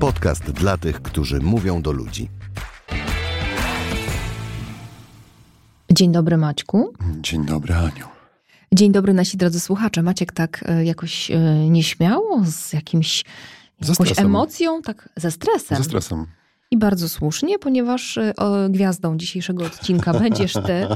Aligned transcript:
Podcast 0.00 0.50
dla 0.50 0.76
tych, 0.76 1.02
którzy 1.02 1.40
mówią 1.40 1.82
do 1.82 1.92
ludzi. 1.92 2.28
Dzień 5.92 6.12
dobry 6.12 6.36
Maćku. 6.36 6.92
Dzień 7.20 7.46
dobry 7.46 7.74
Aniu. 7.74 8.06
Dzień 8.72 8.92
dobry 8.92 9.14
nasi 9.14 9.36
drodzy 9.36 9.60
słuchacze. 9.60 10.02
Maciek 10.02 10.32
tak 10.32 10.64
e, 10.68 10.84
jakoś 10.84 11.30
e, 11.30 11.38
nieśmiało, 11.68 12.42
z 12.44 12.72
jakimś 12.72 13.24
jakąś 13.88 14.18
emocją, 14.18 14.82
tak 14.82 15.08
ze 15.16 15.30
stresem. 15.30 15.78
Ze 15.78 15.84
stresem. 15.84 16.26
I 16.70 16.76
bardzo 16.78 17.08
słusznie, 17.08 17.58
ponieważ 17.58 18.18
e, 18.18 18.36
o, 18.36 18.68
gwiazdą 18.68 19.16
dzisiejszego 19.16 19.64
odcinka 19.64 20.14
będziesz 20.20 20.52
ty. 20.52 20.86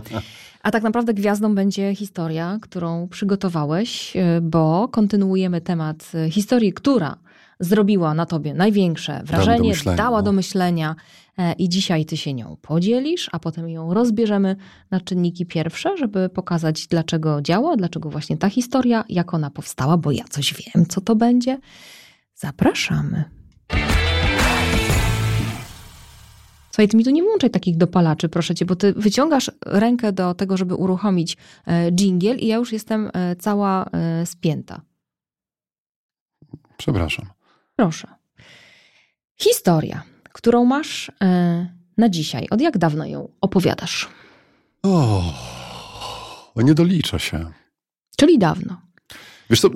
A 0.62 0.70
tak 0.70 0.82
naprawdę 0.82 1.14
gwiazdą 1.14 1.54
będzie 1.54 1.94
historia, 1.94 2.58
którą 2.62 3.08
przygotowałeś, 3.08 4.14
bo 4.42 4.88
kontynuujemy 4.88 5.60
temat 5.60 6.12
historii, 6.30 6.72
która 6.72 7.16
zrobiła 7.60 8.14
na 8.14 8.26
tobie 8.26 8.54
największe 8.54 9.22
wrażenie, 9.24 9.68
myślenia, 9.68 9.96
dała 9.96 10.18
no. 10.18 10.22
do 10.22 10.32
myślenia 10.32 10.96
e, 11.38 11.52
i 11.52 11.68
dzisiaj 11.68 12.04
ty 12.04 12.16
się 12.16 12.34
nią 12.34 12.56
podzielisz, 12.62 13.28
a 13.32 13.38
potem 13.38 13.68
ją 13.68 13.94
rozbierzemy 13.94 14.56
na 14.90 15.00
czynniki 15.00 15.46
pierwsze, 15.46 15.96
żeby 15.96 16.28
pokazać 16.28 16.86
dlaczego 16.86 17.42
działa, 17.42 17.76
dlaczego 17.76 18.10
właśnie 18.10 18.36
ta 18.36 18.50
historia, 18.50 19.04
jak 19.08 19.34
ona 19.34 19.50
powstała, 19.50 19.96
bo 19.96 20.10
ja 20.10 20.24
coś 20.30 20.54
wiem, 20.54 20.86
co 20.86 21.00
to 21.00 21.16
będzie. 21.16 21.58
Zapraszamy. 22.34 23.24
Słuchaj, 26.70 26.88
ty 26.88 26.96
mi 26.96 27.04
tu 27.04 27.10
nie 27.10 27.22
włączaj 27.22 27.50
takich 27.50 27.76
dopalaczy, 27.76 28.28
proszę 28.28 28.54
cię, 28.54 28.64
bo 28.64 28.76
ty 28.76 28.92
wyciągasz 28.92 29.50
rękę 29.66 30.12
do 30.12 30.34
tego, 30.34 30.56
żeby 30.56 30.74
uruchomić 30.74 31.36
e, 31.66 31.92
dżingiel 31.92 32.38
i 32.38 32.46
ja 32.46 32.56
już 32.56 32.72
jestem 32.72 33.10
e, 33.14 33.36
cała 33.36 33.90
spięta. 34.24 34.80
Przepraszam. 36.76 37.39
Proszę. 37.80 38.08
Historia, 39.36 40.02
którą 40.32 40.64
masz 40.64 41.12
e, 41.22 41.74
na 41.98 42.08
dzisiaj. 42.08 42.46
Od 42.50 42.60
jak 42.60 42.78
dawno 42.78 43.06
ją 43.06 43.28
opowiadasz? 43.40 44.08
O, 44.82 45.22
nie 46.56 46.74
dolicza 46.74 47.18
się. 47.18 47.50
Czyli 48.16 48.38
dawno. 48.38 48.80
Wiesz, 49.50 49.60
to, 49.60 49.68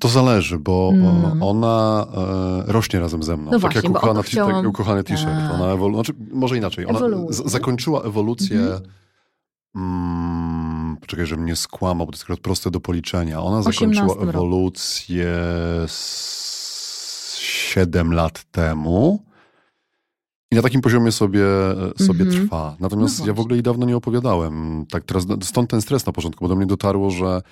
to 0.00 0.08
zależy, 0.08 0.58
bo 0.58 0.92
o, 1.40 1.46
ona 1.50 2.06
e, 2.68 2.72
rośnie 2.72 3.00
razem 3.00 3.22
ze 3.22 3.36
mną. 3.36 3.44
No 3.44 3.50
tak 3.50 3.60
właśnie, 3.60 3.80
jak 3.80 3.90
ukochana, 3.90 4.22
chciałam- 4.22 4.50
tak 4.52 4.56
jak 4.62 4.70
ukochany 4.70 5.04
t-shirt. 5.04 5.52
Ona 5.54 5.64
ewolu- 5.74 5.94
znaczy, 5.94 6.12
może 6.32 6.56
inaczej. 6.56 6.86
Ona 6.86 7.00
zakończyła 7.30 8.02
ewolucję. 8.02 8.60
Mhm. 8.60 8.82
Mm, 9.76 10.96
poczekaj, 11.00 11.26
żebym 11.26 11.44
nie 11.46 11.56
skłamał, 11.56 12.06
bo 12.06 12.12
to 12.12 12.18
jest 12.32 12.42
proste 12.42 12.70
do 12.70 12.80
policzenia. 12.80 13.42
Ona 13.42 13.58
18 13.58 13.78
zakończyła 13.80 14.14
roku. 14.14 14.28
ewolucję 14.28 15.26
z 15.86 16.47
7 17.68 18.12
lat 18.14 18.44
temu. 18.44 19.24
I 20.52 20.56
na 20.56 20.62
takim 20.62 20.80
poziomie 20.80 21.12
sobie, 21.12 21.44
sobie 21.98 22.24
Mhm. 22.24 22.30
trwa. 22.46 22.76
Natomiast 22.80 23.20
No 23.20 23.26
ja 23.26 23.32
w 23.32 23.40
ogóle 23.40 23.56
jej 23.56 23.62
dawno 23.62 23.86
nie 23.86 23.96
opowiadałem. 23.96 24.86
Tak 24.90 25.04
teraz, 25.04 25.26
stąd 25.42 25.70
ten 25.70 25.82
stres 25.82 26.06
na 26.06 26.12
początku, 26.12 26.44
bo 26.44 26.48
do 26.48 26.56
mnie 26.56 26.66
dotarło, 26.66 27.10
że 27.10 27.42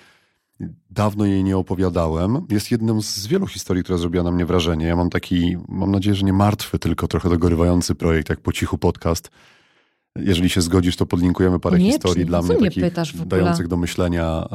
dawno 0.91 1.25
jej 1.27 1.44
nie 1.44 1.56
opowiadałem. 1.56 2.47
Jest 2.50 2.70
jedną 2.70 3.03
z 3.03 3.27
wielu 3.27 3.47
historii, 3.47 3.83
która 3.83 3.98
zrobiła 3.98 4.25
na 4.25 4.31
mnie 4.31 4.47
wrażenie. 4.47 4.87
Ja 4.87 4.97
mam 4.97 5.11
taki, 5.11 5.56
mam 5.69 5.91
nadzieję, 5.91 6.14
że 6.17 6.27
nie 6.27 6.33
martwy, 6.33 6.78
tylko 6.78 7.09
trochę 7.09 7.28
dogorywający 7.28 7.94
projekt, 7.94 8.28
jak 8.28 8.41
po 8.41 8.53
cichu 8.53 8.78
podcast. 8.78 9.31
Jeżeli 10.19 10.50
się 10.50 10.61
zgodzisz, 10.61 10.97
to 10.97 11.06
podlinkujemy 11.06 11.61
parę 11.61 11.77
Koniecznie. 11.77 11.92
historii 11.92 12.27
dla 12.27 12.42
Co 12.42 12.48
mnie 12.48 12.56
mnie 12.70 12.70
takich 12.70 13.27
dających 13.27 13.69
do 13.69 13.77
myślenia 13.77 14.48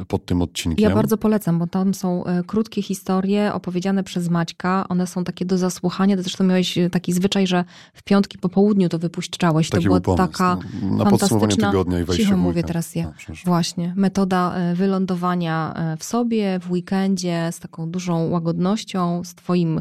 e, 0.00 0.04
pod 0.04 0.26
tym 0.26 0.42
odcinkiem. 0.42 0.90
Ja 0.90 0.94
bardzo 0.94 1.18
polecam, 1.18 1.58
bo 1.58 1.66
tam 1.66 1.94
są 1.94 2.24
e, 2.24 2.42
krótkie 2.42 2.82
historie 2.82 3.52
opowiedziane 3.54 4.04
przez 4.04 4.28
Maćka. 4.28 4.84
One 4.88 5.06
są 5.06 5.24
takie 5.24 5.44
do 5.44 5.58
zasłuchania. 5.58 6.16
Ty 6.16 6.22
zresztą 6.22 6.44
miałeś 6.44 6.78
e, 6.78 6.90
taki 6.90 7.12
zwyczaj, 7.12 7.46
że 7.46 7.64
w 7.94 8.02
piątki 8.02 8.38
po 8.38 8.48
południu 8.48 8.88
to 8.88 8.98
wypuszczałeś. 8.98 9.70
Taki 9.70 9.84
to 9.84 9.88
była 9.88 10.00
był 10.00 10.16
taka 10.16 10.58
no. 10.82 10.96
Na 10.96 11.10
podsumowanie 11.10 11.56
tygodnia 11.56 12.00
i 12.00 12.04
wejście 12.04 12.24
Cicho 12.24 12.36
mówię 12.36 12.62
teraz 12.62 12.94
ja. 12.94 13.04
No, 13.28 13.34
Właśnie, 13.44 13.92
metoda 13.96 14.54
wylądowania 14.74 15.74
w 15.98 16.04
sobie, 16.04 16.58
w 16.58 16.70
weekendzie, 16.70 17.48
z 17.52 17.58
taką 17.58 17.90
dużą 17.90 18.28
łagodnością, 18.30 19.24
z 19.24 19.34
Twoim 19.34 19.80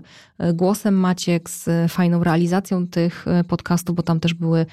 głosem, 0.53 0.95
Maciek, 0.95 1.49
z 1.49 1.91
fajną 1.91 2.23
realizacją 2.23 2.87
tych 2.87 3.25
podcastów, 3.47 3.95
bo 3.95 4.03
tam 4.03 4.19
też 4.19 4.33
były 4.33 4.65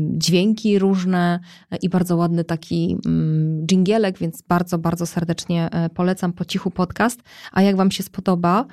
dźwięki 0.00 0.78
różne 0.78 1.40
e, 1.70 1.76
i 1.76 1.88
bardzo 1.88 2.16
ładny 2.16 2.44
taki 2.44 2.96
mm, 3.06 3.66
dżingielek, 3.66 4.18
więc 4.18 4.42
bardzo, 4.42 4.78
bardzo 4.78 5.06
serdecznie 5.06 5.70
e, 5.70 5.88
polecam 5.88 6.32
po 6.32 6.44
cichu 6.44 6.70
podcast. 6.70 7.20
A 7.52 7.62
jak 7.62 7.76
Wam 7.76 7.90
się 7.90 8.02
spodoba, 8.02 8.66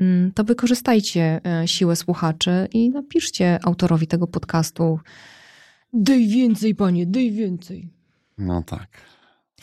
mm, 0.00 0.32
to 0.32 0.44
wykorzystajcie 0.44 1.40
siłę 1.66 1.96
słuchaczy 1.96 2.68
i 2.72 2.90
napiszcie 2.90 3.58
autorowi 3.64 4.06
tego 4.06 4.26
podcastu. 4.26 4.98
Daj 5.92 6.28
więcej, 6.28 6.74
panie, 6.74 7.06
daj 7.06 7.30
więcej. 7.30 7.88
No 8.38 8.62
tak. 8.62 9.13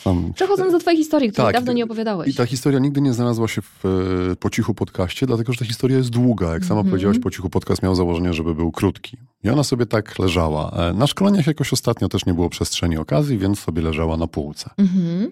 Tam, 0.04 0.34
Przechodząc 0.36 0.72
do 0.72 0.80
twojej 0.80 0.98
historii, 0.98 1.32
której 1.32 1.46
Tak, 1.48 1.56
dawno 1.56 1.74
nie 1.74 1.80
I 1.80 1.84
opowiadałeś. 1.84 2.36
ta 2.36 2.46
historia 2.46 2.80
nigdy 2.80 3.02
nie 3.02 3.14
znalazła 3.14 3.48
się 3.48 3.62
w 3.62 3.86
e, 4.32 4.36
po 4.36 4.50
cichu 4.50 4.74
podcaście, 4.74 5.26
dlatego 5.26 5.54
że 5.54 5.60
ta 5.60 5.66
historia 5.66 5.98
jest 5.98 6.10
długa. 6.10 6.54
Jak 6.54 6.66
sama 6.66 6.80
Mhm. 6.80 6.90
powiedziałaś, 6.92 7.20
po 7.20 7.32
cichu 7.32 7.50
podcast 7.50 7.84
miał 7.84 7.96
założenie, 7.96 8.34
żeby 8.34 8.56
był 8.56 8.72
krótki. 8.72 9.18
I 9.44 9.50
ona 9.50 9.64
sobie 9.64 9.86
tak 9.86 10.20
leżała. 10.20 10.72
E, 10.72 10.94
Na 10.94 11.08
szkoleniach 11.08 11.48
jakoś 11.48 11.74
ostatnio 11.74 12.10
też 12.10 12.26
nie 12.26 12.34
było 12.34 12.50
przestrzeni 12.50 12.98
okazji, 12.98 13.38
więc 13.38 13.60
sobie 13.60 13.82
leżała 13.82 14.18
na 14.18 14.28
półce. 14.28 14.70
Mhm. 14.78 15.32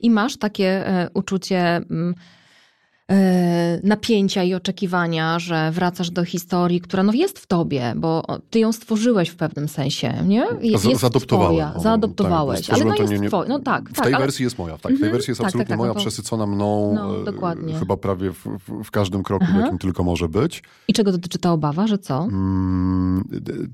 I 0.00 0.10
masz 0.10 0.36
takie 0.36 0.86
e, 0.88 1.08
uczucie 1.14 1.76
mm, 1.76 2.14
napięcia 3.82 4.42
i 4.44 4.54
oczekiwania, 4.54 5.38
że 5.38 5.70
wracasz 5.72 6.10
do 6.10 6.24
historii, 6.24 6.80
która 6.80 7.02
no 7.02 7.12
jest 7.12 7.38
w 7.38 7.46
tobie, 7.46 7.92
bo 7.96 8.24
ty 8.50 8.58
ją 8.58 8.72
stworzyłeś 8.72 9.28
w 9.28 9.36
pewnym 9.36 9.68
sensie, 9.68 10.14
nie? 10.26 10.46
Jest, 10.60 10.84
jest 10.84 11.04
twoja, 11.26 11.72
zaadoptowałeś, 11.78 12.66
tak, 12.66 12.76
ale 12.76 12.84
no 12.84 12.94
jest 12.96 13.12
nie- 13.12 13.18
nie- 13.18 13.28
twoja. 13.28 13.48
No 13.48 13.58
tak, 13.58 13.90
W 13.90 13.92
tak, 13.92 14.04
tej 14.04 14.14
ale 14.14 14.24
wersji 14.24 14.44
jest 14.44 14.58
moja, 14.58 14.72
tak. 14.72 14.80
W 14.80 14.86
tej 14.86 14.94
Mhm. 14.94 15.12
wersji 15.12 15.30
jest 15.30 15.38
Tak, 15.40 15.46
absolutnie 15.46 15.64
tak, 15.66 15.72
tak, 15.72 15.78
moja, 15.78 15.88
no 15.88 15.94
to- 15.94 16.00
przesycona 16.00 16.46
mną. 16.46 16.92
No, 16.94 17.20
e, 17.20 17.24
dokładnie. 17.24 17.74
Chyba 17.74 17.96
prawie 17.96 18.32
w, 18.32 18.44
w, 18.84 18.90
każdym 18.90 19.22
kroku, 19.22 19.44
Aha. 19.48 19.60
jakim 19.60 19.78
tylko 19.78 20.04
może 20.04 20.28
być. 20.28 20.62
i 20.88 20.92
czego 20.92 21.12
dotyczy 21.12 21.38
ta 21.38 21.52
obawa, 21.52 21.86
że 21.86 21.98
co? 21.98 22.22
Mm, 22.24 23.24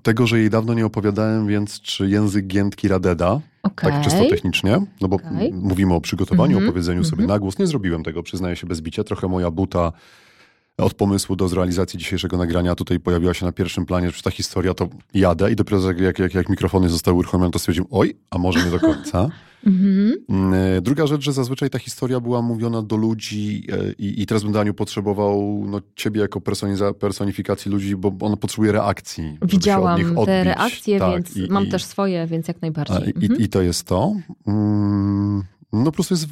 tego, 0.02 0.26
że 0.26 0.38
jej 0.38 0.50
dawno 0.50 0.74
nie 0.74 0.86
opowiadałem, 0.86 1.46
więc 1.46 1.80
czy 1.80 2.08
język 2.08 2.46
giętki 2.46 2.88
Radeda, 2.88 3.40
Okej. 3.66 3.92
tak 3.92 4.04
czysto 4.04 4.24
technicznie, 4.30 4.80
no 5.00 5.08
bo 5.08 5.16
m- 5.24 5.60
mówimy 5.60 5.94
o 5.94 6.00
przygotowaniu, 6.00 6.52
Mhm, 6.56 6.68
o 6.68 6.72
powiedzeniu 6.72 7.04
sobie 7.04 7.22
mhm. 7.22 7.28
na 7.28 7.38
głos. 7.38 7.58
Nie 7.58 7.66
zrobiłem 7.66 8.02
tego, 8.04 8.22
przyznaję 8.22 8.56
się 8.56 8.66
bez 8.66 8.80
bicia. 8.80 9.04
Trochę 9.04 9.28
moja 9.28 9.50
buta 9.50 9.92
od 10.78 10.94
pomysłu 10.94 11.36
do 11.36 11.48
zrealizacji 11.48 11.98
dzisiejszego 11.98 12.36
nagrania 12.36 12.74
tutaj 12.74 13.00
pojawiła 13.00 13.34
się 13.34 13.46
na 13.46 13.52
pierwszym 13.52 13.86
planie, 13.86 14.10
że 14.10 14.22
ta 14.22 14.30
historia 14.30 14.74
to 14.74 14.88
jadę 15.14 15.52
i 15.52 15.56
dopiero 15.56 15.80
jak, 15.88 16.00
jak, 16.00 16.18
jak, 16.18 16.34
jak 16.34 16.48
mikrofony 16.48 16.88
zostały 16.88 17.16
uruchomione, 17.18 17.50
to 17.50 17.58
stwierdziłem, 17.58 17.88
oj, 17.90 18.16
a 18.30 18.38
może 18.38 18.64
nie 18.64 18.70
do 18.70 18.80
końca. 18.80 19.28
Mhm. 19.66 20.14
Mm, 20.28 20.54
e, 20.54 20.80
Druga 20.80 21.06
rzecz, 21.06 21.22
że 21.22 21.32
zazwyczaj 21.32 21.70
ta 21.70 21.78
historia 21.78 22.20
była 22.20 22.42
mówiona 22.42 22.82
do 22.82 22.96
ludzi 22.96 23.66
e, 23.72 23.92
i, 23.92 24.22
i 24.22 24.26
teraz 24.26 24.42
bym 24.42 24.52
Daniu 24.52 24.74
potrzebował 24.74 25.64
no, 25.68 25.80
ciebie 25.96 26.20
jako 26.20 26.40
personifikacji 27.00 27.70
ludzi, 27.72 27.96
bo 27.96 28.12
ona 28.20 28.36
potrzebuje 28.36 28.72
reakcji. 28.72 29.38
Widziałam 29.42 29.98
nich 29.98 30.08
te 30.08 30.14
odbić. 30.20 30.44
reakcje, 30.44 30.98
Tak, 30.98 31.12
więc 31.12 31.36
i- 31.36 31.48
mam 31.50 31.64
i- 31.66 31.68
też 31.68 31.84
swoje, 31.84 32.26
więc 32.26 32.48
jak 32.48 32.62
najbardziej. 32.62 33.08
I, 33.20 33.24
Mhm. 33.24 33.40
I 33.40 33.48
to 33.48 33.62
jest 33.62 33.84
to. 33.84 34.12
Mm, 34.46 35.42
No 35.72 35.84
po 35.84 35.92
prostu 35.92 36.14
jest 36.14 36.26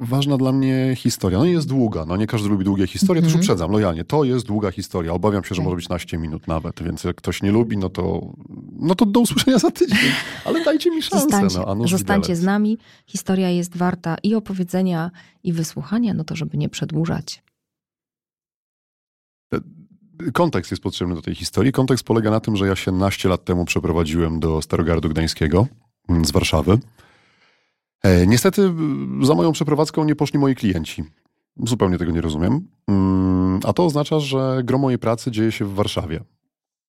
ważna 0.00 0.36
dla 0.36 0.52
mnie 0.52 0.94
historia. 0.96 1.38
No 1.38 1.44
i 1.44 1.52
jest 1.52 1.68
długa. 1.68 2.04
No 2.06 2.16
nie 2.16 2.26
każdy 2.26 2.48
lubi 2.48 2.64
długie 2.64 2.86
historie, 2.86 3.20
Mhm. 3.20 3.32
też 3.32 3.40
uprzedzam 3.42 3.70
lojalnie. 3.70 4.04
To 4.04 4.24
jest 4.24 4.46
długa 4.46 4.70
historia. 4.70 5.12
Obawiam 5.12 5.44
się, 5.44 5.54
że 5.54 5.62
może 5.62 5.76
być 5.76 5.88
naście 5.88 6.18
minut 6.18 6.46
nawet, 6.48 6.82
więc 6.82 7.04
jak 7.04 7.16
ktoś 7.16 7.42
nie 7.42 7.52
lubi, 7.52 7.76
no 7.76 7.88
to, 7.88 8.32
no 8.72 8.94
to 8.94 9.06
do 9.06 9.20
usłyszenia 9.20 9.58
za 9.58 9.70
tydzień. 9.70 9.98
Ale 10.44 10.64
dajcie 10.64 10.90
mi 10.90 11.02
szansę. 11.02 11.22
Zostańcie, 11.22 11.58
no, 11.76 11.88
zostańcie 11.88 12.36
z 12.36 12.42
nami. 12.42 12.78
Historia 13.06 13.50
jest 13.50 13.76
warta 13.76 14.16
i 14.22 14.34
opowiedzenia, 14.34 15.10
i 15.44 15.52
wysłuchania, 15.52 16.14
no 16.14 16.24
to 16.24 16.36
żeby 16.36 16.56
nie 16.58 16.68
przedłużać. 16.68 17.42
Kontekst 20.32 20.70
jest 20.70 20.82
potrzebny 20.82 21.14
do 21.14 21.22
tej 21.22 21.34
historii. 21.34 21.72
Kontekst 21.72 22.04
polega 22.04 22.30
na 22.30 22.40
tym, 22.40 22.56
że 22.56 22.66
ja 22.66 22.76
się 22.76 22.92
naście 22.92 23.28
lat 23.28 23.44
temu 23.44 23.64
przeprowadziłem 23.64 24.40
do 24.40 24.62
Starogardu 24.62 25.08
Gdańskiego 25.08 25.66
mm, 26.08 26.24
z 26.24 26.30
Warszawy. 26.30 26.78
E, 28.02 28.26
niestety 28.26 28.74
za 29.22 29.34
moją 29.34 29.52
przeprowadzką 29.52 30.04
nie 30.04 30.16
poszli 30.16 30.38
moi 30.38 30.54
klienci. 30.54 31.04
Zupełnie 31.66 31.98
tego 31.98 32.12
nie 32.12 32.20
rozumiem. 32.20 32.68
Mm, 32.88 33.60
A 33.64 33.72
to 33.72 33.84
oznacza, 33.84 34.20
że 34.20 34.60
gro 34.64 34.78
mojej 34.78 34.98
pracy 34.98 35.30
dzieje 35.30 35.52
się 35.52 35.64
w 35.64 35.74
Warszawie. 35.74 36.24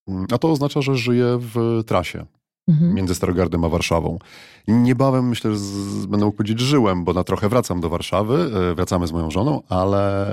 Mm, 0.07 0.25
A 0.31 0.38
to 0.38 0.51
oznacza, 0.51 0.81
że 0.81 0.95
żyję 0.95 1.38
w 1.39 1.81
trasie 1.86 2.25
Mhm. 2.67 2.93
między 2.93 3.15
Starogardem 3.15 3.63
a 3.63 3.69
Warszawą. 3.69 4.19
Niebawem 4.67 5.29
myślę, 5.29 5.51
że 5.51 5.57
z, 5.57 6.05
będę 6.05 6.25
mógł 6.25 6.37
powiedzieć 6.37 6.59
żyłem, 6.59 7.03
bo 7.03 7.13
na 7.13 7.23
trochę 7.23 7.49
wracam 7.49 7.81
do 7.81 7.89
Warszawy, 7.89 8.51
e, 8.71 8.75
wracamy 8.75 9.07
z 9.07 9.11
moją 9.11 9.31
żoną, 9.31 9.61
ale 9.69 10.31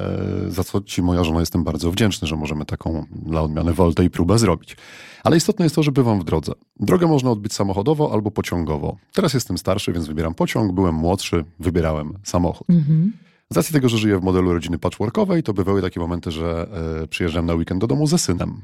za 0.49 0.65
co 0.65 0.81
ci 0.81 1.03
moja 1.03 1.25
żona 1.25 1.41
jestem 1.41 1.65
bardzo 1.65 1.91
wdzięczny, 1.91 2.29
że 2.29 2.37
możemy 2.37 2.65
taką 2.65 3.07
dla 3.11 3.43
odmiany 3.43 3.73
woltę 3.73 4.05
i 4.05 4.11
próbę 4.11 4.39
zrobić. 4.39 4.77
Ale 5.25 5.37
istotne 5.37 5.65
jest 5.65 5.75
to, 5.75 5.83
że 5.83 5.93
bywam 5.93 6.21
w 6.21 6.25
drodze. 6.25 6.53
Drogę 6.81 7.07
można 7.07 7.31
odbyć 7.31 7.53
samochodowo 7.53 8.13
albo 8.13 8.31
pociągowo. 8.31 8.97
Teraz 9.13 9.35
jestem 9.35 9.59
starszy, 9.59 9.93
więc 9.93 10.07
wybieram 10.07 10.35
pociąg, 10.35 10.73
byłem 10.73 10.95
młodszy, 10.95 11.45
wybierałem 11.61 12.19
samochód. 12.23 12.71
Mhm. 12.71 13.13
Z 13.51 13.57
racji 13.57 13.73
tego, 13.73 13.89
że 13.89 13.99
żyję 13.99 14.19
w 14.19 14.23
modelu 14.23 14.53
rodziny 14.53 14.79
patchworkowej, 14.79 15.43
to 15.43 15.55
bywały 15.55 15.83
takie 15.83 16.01
momenty, 16.01 16.31
że 16.31 16.69
e, 17.03 17.07
przyjeżdżam 17.07 17.47
na 17.47 17.55
weekend 17.55 17.81
do 17.81 17.87
domu 17.87 18.07
ze 18.07 18.19
synem. 18.19 18.61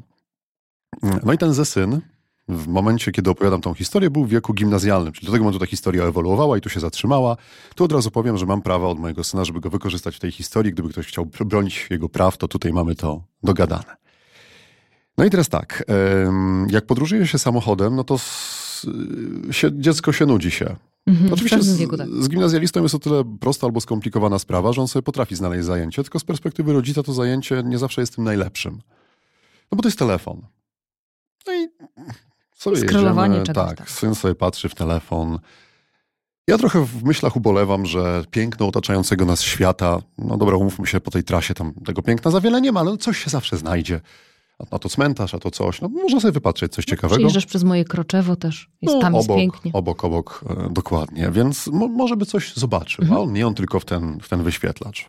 No 1.24 1.32
i 1.32 1.38
ten 1.38 1.52
ze 1.52 1.64
syn 1.64 2.00
w 2.56 2.68
momencie, 2.68 3.12
kiedy 3.12 3.30
opowiadam 3.30 3.60
tą 3.60 3.74
historię, 3.74 4.10
był 4.10 4.24
w 4.24 4.28
wieku 4.28 4.54
gimnazjalnym, 4.54 5.12
czyli 5.12 5.26
do 5.26 5.32
tego 5.32 5.44
momentu 5.44 5.58
ta 5.58 5.66
historia 5.66 6.04
ewoluowała 6.04 6.58
i 6.58 6.60
tu 6.60 6.68
się 6.68 6.80
zatrzymała. 6.80 7.36
Tu 7.74 7.84
od 7.84 7.92
razu 7.92 8.10
powiem, 8.10 8.38
że 8.38 8.46
mam 8.46 8.62
prawo 8.62 8.90
od 8.90 8.98
mojego 8.98 9.24
syna, 9.24 9.44
żeby 9.44 9.60
go 9.60 9.70
wykorzystać 9.70 10.16
w 10.16 10.20
tej 10.20 10.30
historii. 10.32 10.72
Gdyby 10.72 10.88
ktoś 10.88 11.06
chciał 11.06 11.26
bronić 11.26 11.86
jego 11.90 12.08
praw, 12.08 12.36
to 12.36 12.48
tutaj 12.48 12.72
mamy 12.72 12.94
to 12.94 13.22
dogadane. 13.42 13.96
No 15.18 15.24
i 15.24 15.30
teraz 15.30 15.48
tak, 15.48 15.84
jak 16.68 16.86
podróżuje 16.86 17.26
się 17.26 17.38
samochodem, 17.38 17.96
no 17.96 18.04
to 18.04 18.18
się, 19.50 19.70
dziecko 19.72 20.12
się 20.12 20.26
nudzi 20.26 20.50
się. 20.50 20.76
Mhm, 21.06 21.32
Oczywiście 21.32 21.62
z, 21.62 21.76
wieku, 21.76 21.96
tak. 21.96 22.08
z 22.08 22.28
gimnazjalistą 22.28 22.82
jest 22.82 22.94
o 22.94 22.98
tyle 22.98 23.36
prosta 23.40 23.66
albo 23.66 23.80
skomplikowana 23.80 24.38
sprawa, 24.38 24.72
że 24.72 24.80
on 24.80 24.88
sobie 24.88 25.02
potrafi 25.02 25.36
znaleźć 25.36 25.64
zajęcie, 25.64 26.02
tylko 26.02 26.18
z 26.18 26.24
perspektywy 26.24 26.72
rodzica 26.72 27.02
to 27.02 27.12
zajęcie 27.12 27.62
nie 27.64 27.78
zawsze 27.78 28.00
jest 28.00 28.14
tym 28.14 28.24
najlepszym. 28.24 28.80
No 29.72 29.76
bo 29.76 29.82
to 29.82 29.88
jest 29.88 29.98
telefon. 29.98 30.42
No 31.46 31.52
i 31.54 31.68
sobie 32.62 32.76
Skrolowanie 32.76 33.38
jedziemy, 33.38 33.54
czegoś 33.54 33.68
tak, 33.68 33.78
tam. 33.78 33.86
syn 33.86 34.14
sobie 34.14 34.34
patrzy 34.34 34.68
w 34.68 34.74
telefon. 34.74 35.38
Ja 36.48 36.58
trochę 36.58 36.84
w 36.84 37.04
myślach 37.04 37.36
ubolewam, 37.36 37.86
że 37.86 38.24
piękno 38.30 38.66
otaczającego 38.68 39.24
nas 39.24 39.42
świata, 39.42 39.98
no 40.18 40.36
dobra, 40.36 40.56
umówmy 40.56 40.86
się, 40.86 41.00
po 41.00 41.10
tej 41.10 41.24
trasie 41.24 41.54
tam 41.54 41.74
tego 41.86 42.02
piękna 42.02 42.30
za 42.30 42.40
wiele 42.40 42.60
nie 42.60 42.72
ma, 42.72 42.80
ale 42.80 42.96
coś 42.96 43.24
się 43.24 43.30
zawsze 43.30 43.56
znajdzie. 43.56 44.00
A, 44.70 44.78
to 44.78 44.88
cmentarz, 44.88 45.34
a 45.34 45.38
to 45.38 45.50
coś. 45.50 45.80
No 45.80 45.88
można 45.88 46.20
sobie 46.20 46.32
wypatrzeć 46.32 46.72
coś 46.72 46.84
ciekawego. 46.84 47.16
Przejeżdżasz 47.16 47.46
przez 47.46 47.64
moje 47.64 47.84
kroczewo 47.84 48.36
też. 48.36 48.70
Jest, 48.82 48.94
No, 48.94 49.00
tam 49.00 49.14
jest 49.14 49.26
obok, 49.30 49.38
pięknie. 49.38 49.72
Obok, 49.72 50.04
obok, 50.04 50.44
e, 50.50 50.68
dokładnie. 50.70 51.30
Więc 51.32 51.66
mo, 51.66 51.88
może 51.88 52.16
by 52.16 52.26
coś 52.26 52.54
zobaczył, 52.54 53.02
Mhm. 53.04 53.20
a 53.20 53.22
on 53.24 53.32
nie 53.32 53.46
on 53.46 53.54
tylko 53.54 53.80
w 53.80 53.84
ten, 53.84 54.18
w 54.22 54.28
ten 54.28 54.42
wyświetlacz. 54.42 55.08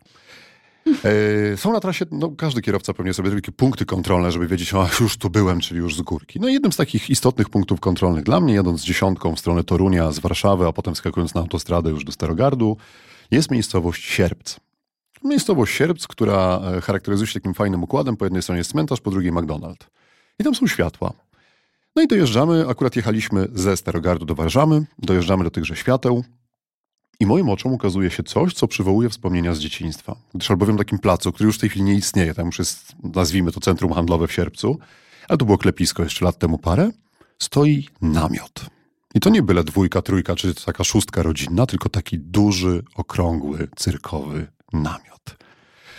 E, 0.86 1.56
są 1.56 1.72
na 1.72 1.80
trasie, 1.80 2.04
no 2.10 2.30
każdy 2.30 2.62
kierowca 2.62 2.94
pewnie 2.94 3.14
sobie 3.14 3.30
takie 3.30 3.52
punkty 3.52 3.86
kontrolne, 3.86 4.32
żeby 4.32 4.48
wiedzieć, 4.48 4.74
o 4.74 4.88
już 5.00 5.16
tu 5.16 5.30
byłem, 5.30 5.60
czyli 5.60 5.80
już 5.80 5.96
z 5.96 6.02
górki. 6.02 6.40
No 6.40 6.48
i 6.48 6.52
jednym 6.52 6.72
z 6.72 6.76
takich 6.76 7.10
istotnych 7.10 7.48
punktów 7.48 7.80
kontrolnych 7.80 8.24
dla 8.24 8.40
mnie, 8.40 8.54
jadąc 8.54 8.84
dziesiątką 8.84 9.36
w 9.36 9.38
stronę 9.38 9.64
Torunia 9.64 10.12
z 10.12 10.18
Warszawy, 10.18 10.66
a 10.66 10.72
potem 10.72 10.96
skakując 10.96 11.34
na 11.34 11.40
autostradę 11.40 11.90
już 11.90 12.04
do 12.04 12.12
Starogardu, 12.12 12.76
jest 13.30 13.50
miejscowość 13.50 14.04
Sierpc. 14.04 14.60
Miejscowość 15.24 15.74
Sierpc, 15.74 16.06
która 16.06 16.60
e, 16.76 16.80
charakteryzuje 16.80 17.26
się 17.26 17.40
takim 17.40 17.54
fajnym 17.54 17.82
układem. 17.82 18.16
Po 18.16 18.24
jednej 18.24 18.42
stronie 18.42 18.58
jest 18.58 18.70
cmentarz, 18.70 19.00
po 19.00 19.10
drugiej 19.10 19.32
McDonald's. 19.32 19.86
I 20.38 20.44
tam 20.44 20.54
są 20.54 20.66
światła. 20.66 21.12
No 21.96 22.02
i 22.02 22.06
dojeżdżamy, 22.06 22.68
akurat 22.68 22.96
jechaliśmy 22.96 23.48
ze 23.54 23.76
Starogardu 23.76 24.24
do 24.24 24.34
Warszawy, 24.34 24.84
dojeżdżamy 24.98 25.44
do 25.44 25.50
tychże 25.50 25.76
świateł 25.76 26.24
i 27.22 27.26
moim 27.26 27.48
oczom 27.48 27.72
ukazuje 27.72 28.10
się 28.10 28.22
coś, 28.22 28.54
co 28.54 28.68
przywołuje 28.68 29.08
wspomnienia 29.08 29.54
z 29.54 29.58
dzieciństwa. 29.58 30.16
Gdyż 30.34 30.50
albowiem 30.50 30.76
takim 30.78 30.98
placu, 30.98 31.32
który 31.32 31.46
już 31.46 31.56
w 31.56 31.60
tej 31.60 31.70
chwili 31.70 31.84
nie 31.84 31.94
istnieje, 31.94 32.34
tam 32.34 32.46
już 32.46 32.58
jest, 32.58 32.92
nazwijmy 33.02 33.52
to 33.52 33.60
centrum 33.60 33.92
handlowe 33.92 34.26
w 34.26 34.32
Sierpcu, 34.32 34.78
ale 35.28 35.38
to 35.38 35.44
było 35.44 35.58
klepisko 35.58 36.02
jeszcze 36.02 36.24
lat 36.24 36.38
temu 36.38 36.58
parę, 36.58 36.90
stoi 37.38 37.88
namiot. 38.00 38.66
I 39.14 39.20
to 39.20 39.30
nie 39.30 39.42
byle 39.42 39.64
dwójka, 39.64 40.02
trójka, 40.02 40.36
czy 40.36 40.54
taka 40.54 40.84
szóstka 40.84 41.22
rodzinna, 41.22 41.66
tylko 41.66 41.88
taki 41.88 42.18
duży, 42.18 42.82
okrągły, 42.94 43.68
cyrkowy 43.76 44.46
namiot, 44.72 45.36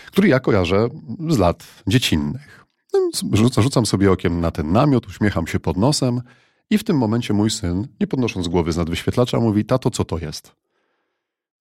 który 0.08 0.28
ja 0.28 0.40
kojarzę 0.40 0.88
z 1.30 1.38
lat 1.38 1.64
dziecinnych. 1.88 2.66
No, 2.94 3.00
rzuc- 3.34 3.62
Rzucam 3.62 3.86
sobie 3.86 4.12
okiem 4.12 4.42
na 4.42 4.52
ten 4.52 4.72
namiot, 4.72 5.08
uśmiecham 5.08 5.48
się 5.48 5.60
pod 5.60 5.78
nosem 5.78 6.22
i 6.70 6.78
w 6.78 6.84
tym 6.84 6.98
momencie 6.98 7.34
mój 7.34 7.50
syn, 7.50 7.88
nie 8.00 8.08
podnosząc 8.08 8.48
głowy 8.48 8.72
z 8.74 8.78
nad 8.78 8.90
wyświetlacza, 8.90 9.40
mówi, 9.40 9.66
tato, 9.66 9.92
co 9.92 10.06
to 10.06 10.18
jest? 10.18 10.63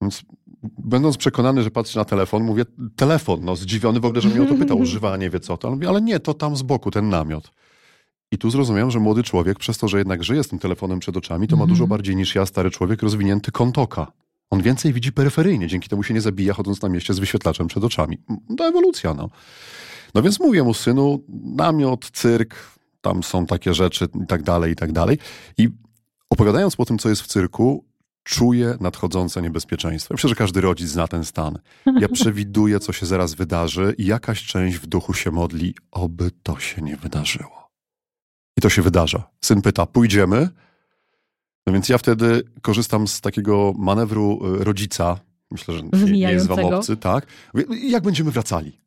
Więc 0.03 0.23
będąc 0.63 1.17
przekonany, 1.17 1.63
że 1.63 1.71
patrzy 1.71 1.97
na 1.99 2.05
telefon, 2.05 2.45
mówię, 2.45 2.65
telefon, 2.97 3.45
no 3.45 3.57
zdziwiony 3.57 4.01
w 4.01 4.05
ogóle, 4.05 4.21
że 4.21 4.29
mnie 4.29 4.43
o 4.43 4.47
to 4.47 4.55
pytał, 4.55 4.79
używa, 4.89 5.13
a 5.13 5.17
nie 5.17 5.31
wie 5.31 5.41
co 5.41 5.57
to. 5.57 5.69
On 5.69 5.75
mówi, 5.75 5.87
ale 5.87 6.01
nie, 6.01 6.21
to 6.21 6.35
tam 6.35 6.57
z 6.57 6.63
boku, 6.63 6.91
ten 6.91 7.09
namiot. 7.09 7.51
I 8.33 8.39
tu 8.39 8.51
zrozumiałem, 8.51 8.91
że 8.91 9.01
młody 9.01 9.23
człowiek, 9.23 9.59
przez 9.59 9.79
to, 9.79 9.89
że 9.89 9.99
jednak 9.99 10.25
żyje 10.25 10.45
z 10.45 10.49
tym 10.49 10.59
telefonem 10.59 10.99
przed 10.99 11.17
oczami, 11.17 11.49
to 11.49 11.57
ma 11.57 11.67
dużo 11.67 11.87
bardziej 11.87 12.17
niż 12.17 12.35
ja, 12.35 12.47
stary 12.47 12.71
człowiek, 12.71 13.03
rozwinięty 13.03 13.53
kąt 13.53 13.79
oka. 13.79 14.13
On 14.51 14.63
więcej 14.63 14.93
widzi 14.93 15.13
peryferyjnie, 15.13 15.67
dzięki 15.67 15.89
temu 15.89 16.03
się 16.03 16.15
nie 16.15 16.21
zabija, 16.21 16.55
chodząc 16.55 16.83
na 16.83 16.89
mieście 16.89 17.15
z 17.15 17.19
wyświetlaczem 17.19 17.67
przed 17.67 17.85
oczami. 17.85 18.19
To 18.57 18.69
ewolucja, 18.69 19.15
no. 19.15 19.31
No 20.15 20.23
więc 20.23 20.41
mówię 20.41 20.63
mu, 20.63 20.75
synu, 20.75 21.25
namiot, 21.45 22.11
cyrk, 22.11 22.55
tam 23.01 23.23
są 23.23 23.47
takie 23.47 23.75
rzeczy 23.75 24.09
i 24.25 24.27
tak 24.27 24.43
dalej, 24.43 24.73
i 24.73 24.77
tak 24.77 24.93
dalej. 24.93 25.19
I 25.59 25.69
opowiadając 26.31 26.77
po 26.77 26.85
tym, 26.85 26.99
co 26.99 27.09
jest 27.09 27.23
w 27.23 27.27
cyrku, 27.27 27.85
czuję 28.25 28.77
nadchodzące 28.81 29.43
niebezpieczeństwo. 29.43 30.15
Myślę, 30.15 30.29
że 30.29 30.35
każdy 30.35 30.61
rodzic 30.61 30.89
zna 30.89 31.09
ten 31.09 31.25
stan. 31.25 31.59
Ja 32.01 32.09
przewiduję, 32.19 32.81
co 32.81 32.93
się 32.93 33.07
zaraz 33.07 33.35
wydarzy 33.35 33.95
i 33.99 34.07
jakaś 34.07 34.47
część 34.47 34.79
w 34.79 34.87
duchu 34.87 35.15
się 35.15 35.31
modli, 35.31 35.75
oby 35.91 36.31
to 36.43 36.59
się 36.59 36.83
nie 36.83 36.97
wydarzyło. 36.97 37.71
I 38.59 38.61
to 38.61 38.69
się 38.69 38.83
wydarza. 38.83 39.31
Syn 39.45 39.63
pyta, 39.63 39.87
pójdziemy? 39.87 40.49
No 41.67 41.73
więc 41.73 41.89
ja 41.89 41.99
wtedy 41.99 42.43
korzystam 42.63 43.09
z 43.09 43.21
takiego 43.21 43.73
manewru 43.79 44.57
y, 44.61 44.65
rodzica, 44.65 45.21
myślę, 45.51 45.75
że 45.75 45.83
nie, 45.83 46.13
nie 46.13 46.33
jest 46.33 46.47
wam 46.47 46.65
obcy, 46.65 46.97
tak? 46.97 47.27
Jak 47.83 48.03
będziemy 48.03 48.31
wracali? 48.31 48.79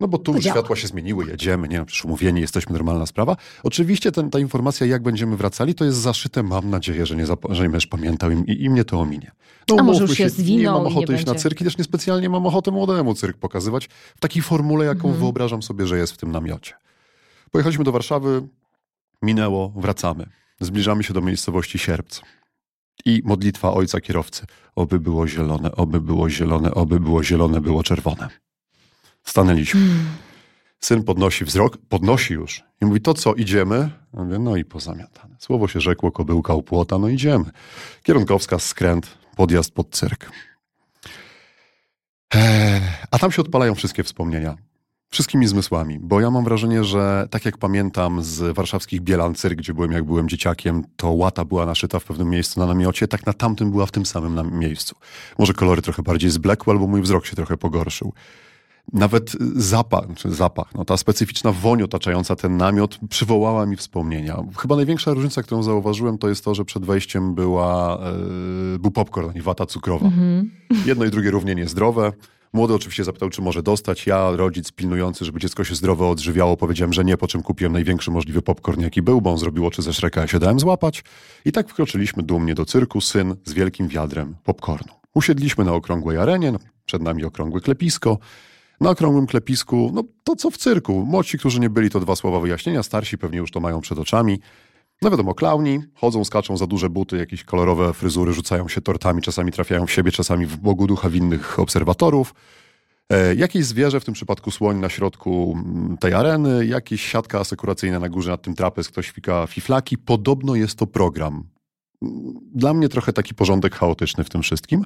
No 0.00 0.08
bo 0.08 0.18
tu 0.18 0.38
działa. 0.38 0.54
światła 0.54 0.76
się 0.76 0.88
zmieniły, 0.88 1.26
jedziemy, 1.26 1.68
nie 1.68 1.76
wiem, 1.76 1.86
przecież 1.86 2.04
umówieni, 2.04 2.40
jesteśmy, 2.40 2.72
normalna 2.72 3.06
sprawa. 3.06 3.36
Oczywiście 3.62 4.12
ten, 4.12 4.30
ta 4.30 4.38
informacja, 4.38 4.86
jak 4.86 5.02
będziemy 5.02 5.36
wracali, 5.36 5.74
to 5.74 5.84
jest 5.84 5.98
zaszyte, 5.98 6.42
mam 6.42 6.70
nadzieję, 6.70 7.06
że 7.06 7.16
nie, 7.16 7.26
że 7.50 7.62
nie 7.62 7.68
będziesz 7.70 7.86
pamiętał 7.86 8.30
i, 8.30 8.62
i 8.64 8.70
mnie 8.70 8.84
to 8.84 9.00
ominie. 9.00 9.30
No, 9.68 9.76
A 9.78 9.82
może 9.82 10.02
już 10.02 10.12
się 10.14 10.24
Nie 10.24 10.30
zwinął 10.30 10.74
mam 10.74 10.92
nie 10.92 10.98
ochoty 10.98 11.14
iść 11.14 11.26
na 11.26 11.32
będzie. 11.32 11.42
cyrk 11.42 11.60
i 11.60 11.64
też 11.64 11.78
niespecjalnie 11.78 12.28
mam 12.28 12.46
ochotę 12.46 12.70
młodemu 12.70 13.14
cyrk 13.14 13.36
pokazywać 13.38 13.88
w 14.16 14.20
takiej 14.20 14.42
formule, 14.42 14.84
jaką 14.84 15.00
Mhm. 15.08 15.16
wyobrażam 15.20 15.62
sobie, 15.62 15.86
że 15.86 15.98
jest 15.98 16.12
w 16.12 16.16
tym 16.16 16.32
namiocie. 16.32 16.74
Pojechaliśmy 17.50 17.84
do 17.84 17.92
Warszawy, 17.92 18.42
minęło, 19.22 19.72
wracamy. 19.76 20.26
Zbliżamy 20.60 21.02
się 21.04 21.14
do 21.14 21.20
miejscowości 21.20 21.78
Sierpc. 21.78 22.20
I 23.04 23.22
modlitwa 23.24 23.72
ojca 23.74 24.00
kierowcy. 24.00 24.46
Oby 24.76 25.00
było 25.00 25.28
zielone, 25.28 25.72
oby 25.72 26.00
było 26.00 26.30
zielone, 26.30 26.74
oby 26.74 27.00
było 27.00 27.22
zielone, 27.24 27.60
było 27.60 27.82
czerwone. 27.82 28.28
Stanęliśmy. 29.30 29.80
Syn 30.80 31.02
podnosi 31.02 31.44
wzrok, 31.44 31.78
podnosi 31.88 32.34
już 32.34 32.62
i 32.82 32.86
mówi, 32.86 33.00
to 33.00 33.14
co, 33.14 33.34
idziemy? 33.34 33.90
Ja 34.14 34.22
mówię, 34.22 34.38
no 34.38 34.56
i 34.56 34.64
pozamiatane. 34.64 35.36
Słowo 35.38 35.68
się 35.68 35.80
rzekło, 35.80 36.12
kobyłka 36.12 36.54
u 36.54 36.62
płota, 36.62 36.98
no 36.98 37.08
idziemy. 37.08 37.44
Kierunkowska, 38.02 38.58
skręt, 38.58 39.18
podjazd 39.36 39.74
pod 39.74 39.90
cyrk. 39.90 40.30
Eee, 42.34 42.80
a 43.10 43.18
tam 43.18 43.32
się 43.32 43.42
odpalają 43.42 43.74
wszystkie 43.74 44.02
wspomnienia. 44.02 44.56
Wszystkimi 45.10 45.46
zmysłami, 45.46 45.98
bo 46.00 46.20
ja 46.20 46.30
mam 46.30 46.44
wrażenie, 46.44 46.84
że 46.84 47.26
tak 47.30 47.44
jak 47.44 47.58
pamiętam 47.58 48.22
z 48.22 48.56
warszawskich 48.56 49.00
Bielan 49.00 49.34
Cyrk, 49.34 49.58
gdzie 49.58 49.74
byłem 49.74 49.92
jak 49.92 50.04
byłem 50.04 50.28
dzieciakiem, 50.28 50.84
to 50.96 51.10
łata 51.10 51.44
była 51.44 51.66
naszyta 51.66 51.98
w 51.98 52.04
pewnym 52.04 52.30
miejscu 52.30 52.60
na 52.60 52.66
namiocie, 52.66 53.08
tak 53.08 53.26
na 53.26 53.32
tamtym 53.32 53.70
była 53.70 53.86
w 53.86 53.90
tym 53.90 54.06
samym 54.06 54.58
miejscu. 54.58 54.96
Może 55.38 55.52
kolory 55.52 55.82
trochę 55.82 56.02
bardziej 56.02 56.30
zblekły, 56.30 56.72
albo 56.72 56.86
mój 56.86 57.02
wzrok 57.02 57.26
się 57.26 57.36
trochę 57.36 57.56
pogorszył. 57.56 58.12
Nawet 58.92 59.32
zapach, 59.56 60.04
czy 60.16 60.30
zapach, 60.30 60.74
no 60.74 60.84
ta 60.84 60.96
specyficzna 60.96 61.52
woń 61.52 61.82
otaczająca 61.82 62.36
ten 62.36 62.56
namiot 62.56 62.98
przywołała 63.10 63.66
mi 63.66 63.76
wspomnienia. 63.76 64.42
Chyba 64.58 64.76
największa 64.76 65.14
różnica, 65.14 65.42
którą 65.42 65.62
zauważyłem, 65.62 66.18
to 66.18 66.28
jest 66.28 66.44
to, 66.44 66.54
że 66.54 66.64
przed 66.64 66.84
wejściem 66.84 67.34
była, 67.34 67.98
e, 68.74 68.78
był 68.78 68.90
popcorn 68.90 69.38
i 69.38 69.40
wata 69.40 69.66
cukrowa. 69.66 70.06
Mhm. 70.06 70.50
Jedno 70.86 71.04
i 71.04 71.10
drugie 71.10 71.30
równie 71.30 71.54
niezdrowe. 71.54 72.12
Młody 72.52 72.74
oczywiście 72.74 73.04
zapytał, 73.04 73.30
czy 73.30 73.42
może 73.42 73.62
dostać. 73.62 74.06
Ja, 74.06 74.30
rodzic 74.30 74.72
pilnujący, 74.72 75.24
żeby 75.24 75.40
dziecko 75.40 75.64
się 75.64 75.74
zdrowo 75.74 76.10
odżywiało, 76.10 76.56
powiedziałem, 76.56 76.92
że 76.92 77.04
nie, 77.04 77.16
po 77.16 77.28
czym 77.28 77.42
kupiłem 77.42 77.72
największy 77.72 78.10
możliwy 78.10 78.42
popcorn, 78.42 78.80
jaki 78.80 79.02
był, 79.02 79.20
bo 79.20 79.30
on 79.30 79.38
zrobił 79.38 79.66
oczy 79.66 79.82
ze 79.82 79.92
Szreka, 79.92 80.20
ja 80.20 80.26
się 80.26 80.38
dałem 80.38 80.60
złapać. 80.60 81.04
I 81.44 81.52
tak 81.52 81.68
wkroczyliśmy 81.68 82.22
dumnie 82.22 82.54
do 82.54 82.64
cyrku, 82.64 83.00
syn 83.00 83.36
z 83.44 83.52
wielkim 83.52 83.88
wiadrem 83.88 84.36
popcornu. 84.44 84.92
Usiedliśmy 85.14 85.64
na 85.64 85.72
okrągłej 85.72 86.18
arenie, 86.18 86.52
no, 86.52 86.58
przed 86.86 87.02
nami 87.02 87.24
okrągłe 87.24 87.60
klepisko. 87.60 88.18
Na 88.80 88.90
okrągłym 88.90 89.26
klepisku, 89.26 89.90
no 89.94 90.04
to 90.24 90.36
co 90.36 90.50
w 90.50 90.56
cyrku. 90.56 91.04
Młodsi, 91.06 91.38
którzy 91.38 91.60
nie 91.60 91.70
byli, 91.70 91.90
to 91.90 92.00
dwa 92.00 92.16
słowa 92.16 92.40
wyjaśnienia, 92.40 92.82
starsi 92.82 93.18
pewnie 93.18 93.38
już 93.38 93.50
to 93.50 93.60
mają 93.60 93.80
przed 93.80 93.98
oczami. 93.98 94.40
No 95.02 95.10
wiadomo, 95.10 95.34
klauni 95.34 95.80
chodzą, 95.94 96.24
skaczą 96.24 96.56
za 96.56 96.66
duże 96.66 96.90
buty, 96.90 97.16
jakieś 97.16 97.44
kolorowe 97.44 97.94
fryzury, 97.94 98.32
rzucają 98.32 98.68
się 98.68 98.80
tortami, 98.80 99.22
czasami 99.22 99.52
trafiają 99.52 99.86
w 99.86 99.92
siebie, 99.92 100.12
czasami 100.12 100.46
w 100.46 100.56
Bogu 100.56 100.86
ducha 100.86 101.10
winnych 101.10 101.58
obserwatorów. 101.58 102.34
E, 103.10 103.34
jakieś 103.34 103.64
zwierzę, 103.64 104.00
w 104.00 104.04
tym 104.04 104.14
przypadku 104.14 104.50
słoń 104.50 104.76
na 104.76 104.88
środku 104.88 105.56
mm, 105.56 105.98
tej 105.98 106.14
areny, 106.14 106.66
jakieś 106.66 107.02
siatka 107.02 107.40
asekuracyjna 107.40 108.00
na 108.00 108.08
górze 108.08 108.30
nad 108.30 108.42
tym 108.42 108.54
trapez, 108.54 108.88
ktoś 108.88 109.10
fika 109.10 109.46
fiflaki. 109.46 109.98
Podobno 109.98 110.54
jest 110.54 110.78
to 110.78 110.86
program. 110.86 111.44
Dla 112.54 112.74
mnie 112.74 112.88
trochę 112.88 113.12
taki 113.12 113.34
porządek 113.34 113.74
chaotyczny 113.74 114.24
w 114.24 114.30
tym 114.30 114.42
wszystkim. 114.42 114.84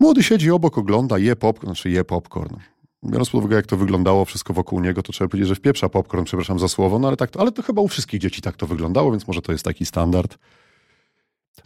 Młody 0.00 0.22
siedzi 0.22 0.50
obok, 0.50 0.78
ogląda, 0.78 1.18
je 1.18 1.36
popcorn, 1.36 1.66
znaczy 1.66 1.90
je 1.90 2.04
popcorn. 2.04 2.56
Biorąc 3.04 3.30
pod 3.30 3.38
uwagę, 3.38 3.56
jak 3.56 3.66
to 3.66 3.76
wyglądało 3.76 4.24
wszystko 4.24 4.52
wokół 4.54 4.80
niego, 4.80 5.02
to 5.02 5.12
trzeba 5.12 5.28
powiedzieć, 5.28 5.48
że 5.48 5.54
wpieprza 5.54 5.88
popcorn, 5.88 6.24
przepraszam 6.24 6.58
za 6.58 6.68
słowo, 6.68 6.98
no 6.98 7.08
ale, 7.08 7.16
tak 7.16 7.30
to, 7.30 7.40
ale 7.40 7.52
to 7.52 7.62
chyba 7.62 7.82
u 7.82 7.88
wszystkich 7.88 8.20
dzieci 8.20 8.42
tak 8.42 8.56
to 8.56 8.66
wyglądało, 8.66 9.10
więc 9.10 9.26
może 9.28 9.42
to 9.42 9.52
jest 9.52 9.64
taki 9.64 9.86
standard. 9.86 10.38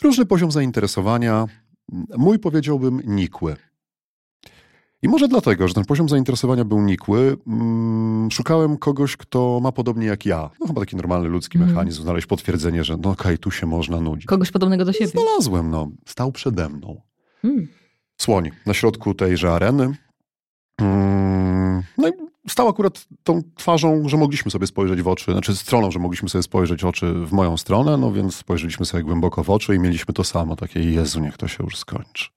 Różny 0.02 0.26
poziom 0.26 0.50
zainteresowania. 0.52 1.47
Mój 2.19 2.38
powiedziałbym 2.38 3.00
nikły. 3.05 3.57
I 5.02 5.09
może 5.09 5.28
dlatego, 5.28 5.69
że 5.69 5.75
ten 5.75 5.85
poziom 5.85 6.09
zainteresowania 6.09 6.64
był 6.64 6.81
nikły, 6.81 7.37
mm, 7.47 8.31
szukałem 8.31 8.76
kogoś, 8.76 9.16
kto 9.16 9.61
ma 9.62 9.73
podobnie 9.73 10.07
jak 10.07 10.26
ja. 10.26 10.50
No 10.61 10.66
chyba 10.66 10.81
taki 10.81 10.97
normalny 10.97 11.28
ludzki 11.28 11.59
Mhm. 11.59 11.75
mechanizm, 11.75 12.02
znaleźć 12.02 12.26
potwierdzenie, 12.26 12.85
że 12.85 12.97
no 12.97 13.11
okej, 13.11 13.38
tu 13.38 13.50
się 13.50 13.66
można 13.66 14.00
nudzić. 14.00 14.26
Kogoś 14.26 14.50
podobnego 14.50 14.85
do 14.85 14.93
siebie. 14.93 15.07
Znalazłem, 15.07 15.71
no. 15.71 15.90
Stał 16.07 16.33
przede 16.33 16.69
mną. 16.69 17.00
Hmm. 17.43 17.69
Słoń 18.21 18.50
na 18.66 18.75
środku 18.75 19.14
tejże 19.14 19.52
areny. 19.52 19.97
Mm, 20.81 21.05
No 21.99 22.09
i 22.09 22.12
stał 22.49 22.69
akurat 22.69 23.07
tą 23.23 23.43
twarzą, 23.57 24.09
że 24.09 24.17
mogliśmy 24.17 24.50
sobie 24.50 24.67
spojrzeć 24.67 25.03
w 25.03 25.09
oczy, 25.09 25.33
znaczy 25.33 25.57
stroną, 25.57 25.91
że 25.91 25.99
mogliśmy 25.99 26.29
sobie 26.29 26.43
spojrzeć 26.43 26.85
oczy 26.85 27.15
w 27.15 27.33
moją 27.33 27.57
stronę, 27.57 27.97
no 27.97 28.12
więc 28.12 28.37
spojrzeliśmy 28.37 28.87
sobie 28.87 29.03
głęboko 29.03 29.45
w 29.45 29.50
oczy 29.50 29.75
i 29.75 29.79
mieliśmy 29.79 30.15
to 30.15 30.25
samo, 30.25 30.57
takie 30.57 30.81
Jezu, 30.81 31.21
niech 31.21 31.37
to 31.37 31.49
się 31.49 31.65
już 31.65 31.76
skończy. 31.76 32.29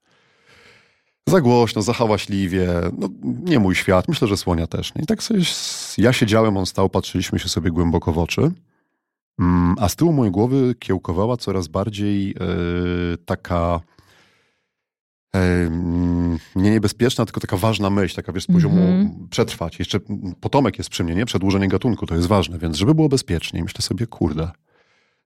Za 1.26 1.40
głośno, 1.40 1.82
za 1.82 1.92
hałaśliwie, 1.92 2.68
no 2.98 3.08
nie 3.22 3.58
mój 3.58 3.74
świat, 3.74 4.08
myślę, 4.08 4.28
że 4.28 4.36
słonia 4.36 4.66
też. 4.66 4.94
Nie? 4.94 5.02
I 5.02 5.06
tak 5.06 5.22
sobie, 5.22 5.40
ja 5.98 6.12
siedziałem, 6.12 6.56
on 6.56 6.66
stał, 6.66 6.88
patrzyliśmy 6.88 7.38
się 7.38 7.48
sobie 7.48 7.70
głęboko 7.70 8.12
w 8.12 8.18
oczy, 8.18 8.52
Mm, 9.40 9.74
a 9.78 9.88
z 9.88 9.96
tyłu 9.96 10.12
mojej 10.12 10.32
głowy 10.32 10.74
kiełkowała 10.78 11.36
coraz 11.36 11.68
bardziej 11.68 12.30
e, 12.30 12.34
taka 13.24 13.80
nie 16.56 16.70
niebezpieczna, 16.70 17.24
tylko 17.24 17.40
taka 17.40 17.56
ważna 17.56 17.90
myśl, 17.90 18.16
taka 18.16 18.32
wiesz, 18.32 18.44
z 18.44 18.46
poziomu 18.46 18.80
Mhm. 18.80 19.28
przetrwać. 19.28 19.78
Jeszcze 19.78 20.00
potomek 20.40 20.78
jest 20.78 20.90
przy 20.90 21.04
mnie, 21.04 21.14
nie? 21.14 21.26
Przedłużenie 21.26 21.68
gatunku, 21.68 22.06
to 22.06 22.14
jest 22.14 22.26
ważne, 22.28 22.58
więc 22.58 22.76
żeby 22.76 22.94
było 22.94 23.08
bezpiecznie, 23.08 23.62
myślę 23.62 23.82
sobie, 23.82 24.06
kurde, 24.06 24.50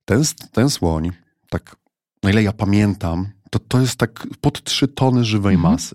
ten, 0.05 0.23
ten 0.53 0.71
słoń, 0.71 1.11
tak, 1.49 1.77
na 2.23 2.31
ile 2.31 2.43
ja 2.43 2.53
pamiętam, 2.53 3.29
to 3.51 3.59
to 3.59 3.81
jest 3.81 3.97
tak 3.97 4.27
pod 4.41 4.63
trzy 4.63 4.89
tony 4.89 5.25
żywej 5.25 5.55
Mhm. 5.55 5.73
masy. 5.73 5.95